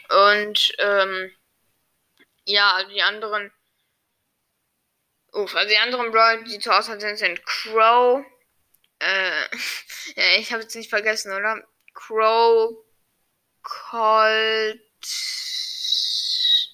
Und 0.09 0.73
ähm, 0.79 1.31
ja, 2.45 2.83
die 2.85 3.01
anderen 3.01 3.51
Uff, 5.33 5.55
also 5.55 5.69
die 5.69 5.77
anderen 5.77 6.11
Brawler, 6.11 6.43
die 6.43 6.59
zu 6.59 6.71
Auswahl 6.71 6.99
sind, 6.99 7.17
sind 7.17 7.45
Crow. 7.45 8.25
Äh, 8.99 9.41
ja, 10.15 10.39
ich 10.39 10.51
habe 10.51 10.63
jetzt 10.63 10.75
nicht 10.75 10.89
vergessen, 10.89 11.31
oder? 11.31 11.63
Crow, 11.93 12.75
Colt. 13.61 14.81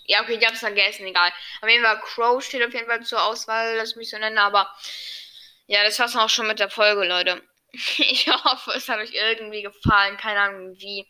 Ja, 0.08 0.22
okay, 0.22 0.38
ich 0.40 0.48
hab's 0.48 0.60
vergessen, 0.60 1.06
egal. 1.08 1.32
Auf 1.66 1.72
jeden 1.72 1.84
Fall, 1.84 2.00
Crow 2.00 2.44
steht 2.44 2.64
auf 2.64 2.74
jeden 2.74 2.86
Fall 2.86 3.02
zur 3.02 3.24
Auswahl, 3.24 3.78
lass 3.78 3.96
mich 3.96 4.12
so 4.12 4.20
nennen, 4.20 4.38
aber 4.38 4.72
ja, 5.66 5.84
das 5.84 5.98
war's 5.98 6.16
auch 6.16 6.30
schon 6.30 6.46
mit 6.46 6.60
der 6.60 6.70
Folge, 6.70 7.08
Leute. 7.08 7.42
Ich 7.98 8.28
hoffe, 8.28 8.72
es 8.76 8.88
hat 8.88 9.00
euch 9.00 9.14
irgendwie 9.14 9.64
gefallen, 9.64 10.16
keine 10.16 10.42
Ahnung 10.42 10.76
wie. 10.78 11.08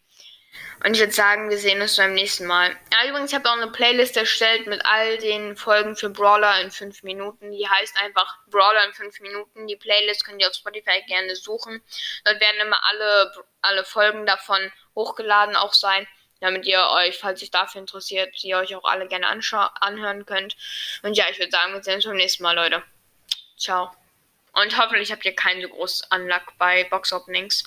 Und 0.81 0.93
ich 0.93 1.01
würde 1.01 1.11
sagen, 1.11 1.49
wir 1.49 1.57
sehen 1.57 1.81
uns 1.81 1.97
beim 1.97 2.13
nächsten 2.13 2.45
Mal. 2.45 2.73
Ja, 2.93 3.09
übrigens, 3.09 3.31
ich 3.31 3.35
habe 3.35 3.49
auch 3.49 3.57
eine 3.57 3.69
Playlist 3.69 4.15
erstellt 4.15 4.65
mit 4.65 4.85
all 4.85 5.17
den 5.17 5.57
Folgen 5.57 5.97
für 5.97 6.09
Brawler 6.09 6.61
in 6.61 6.71
5 6.71 7.03
Minuten. 7.03 7.51
Die 7.51 7.67
heißt 7.67 8.01
einfach 8.01 8.37
Brawler 8.47 8.85
in 8.85 8.93
5 8.93 9.19
Minuten. 9.19 9.67
Die 9.67 9.75
Playlist 9.75 10.25
könnt 10.25 10.41
ihr 10.41 10.47
auf 10.47 10.55
Spotify 10.55 11.03
gerne 11.05 11.35
suchen. 11.35 11.83
Dort 12.23 12.39
werden 12.39 12.61
immer 12.61 12.81
alle, 12.85 13.33
alle 13.61 13.83
Folgen 13.83 14.25
davon 14.25 14.71
hochgeladen 14.95 15.57
auch 15.57 15.73
sein, 15.73 16.07
damit 16.45 16.65
ihr 16.65 16.85
euch, 16.91 17.17
falls 17.17 17.39
sich 17.39 17.51
dafür 17.51 17.81
interessiert, 17.81 18.43
ihr 18.43 18.57
euch 18.57 18.75
auch 18.75 18.85
alle 18.85 19.07
gerne 19.07 19.27
anhören 19.27 20.25
könnt. 20.25 20.55
Und 21.03 21.17
ja, 21.17 21.25
ich 21.29 21.39
würde 21.39 21.51
sagen, 21.51 21.73
wir 21.73 21.83
sehen 21.83 21.95
uns 21.95 22.05
beim 22.05 22.15
nächsten 22.15 22.43
Mal, 22.43 22.55
Leute. 22.55 22.83
Ciao. 23.57 23.91
Und 24.53 24.77
hoffentlich 24.77 25.11
habt 25.11 25.25
ihr 25.25 25.35
keinen 25.35 25.61
so 25.61 25.69
großen 25.69 26.07
Unluck 26.11 26.53
bei 26.57 26.85
Box 26.85 27.11
Openings. 27.11 27.63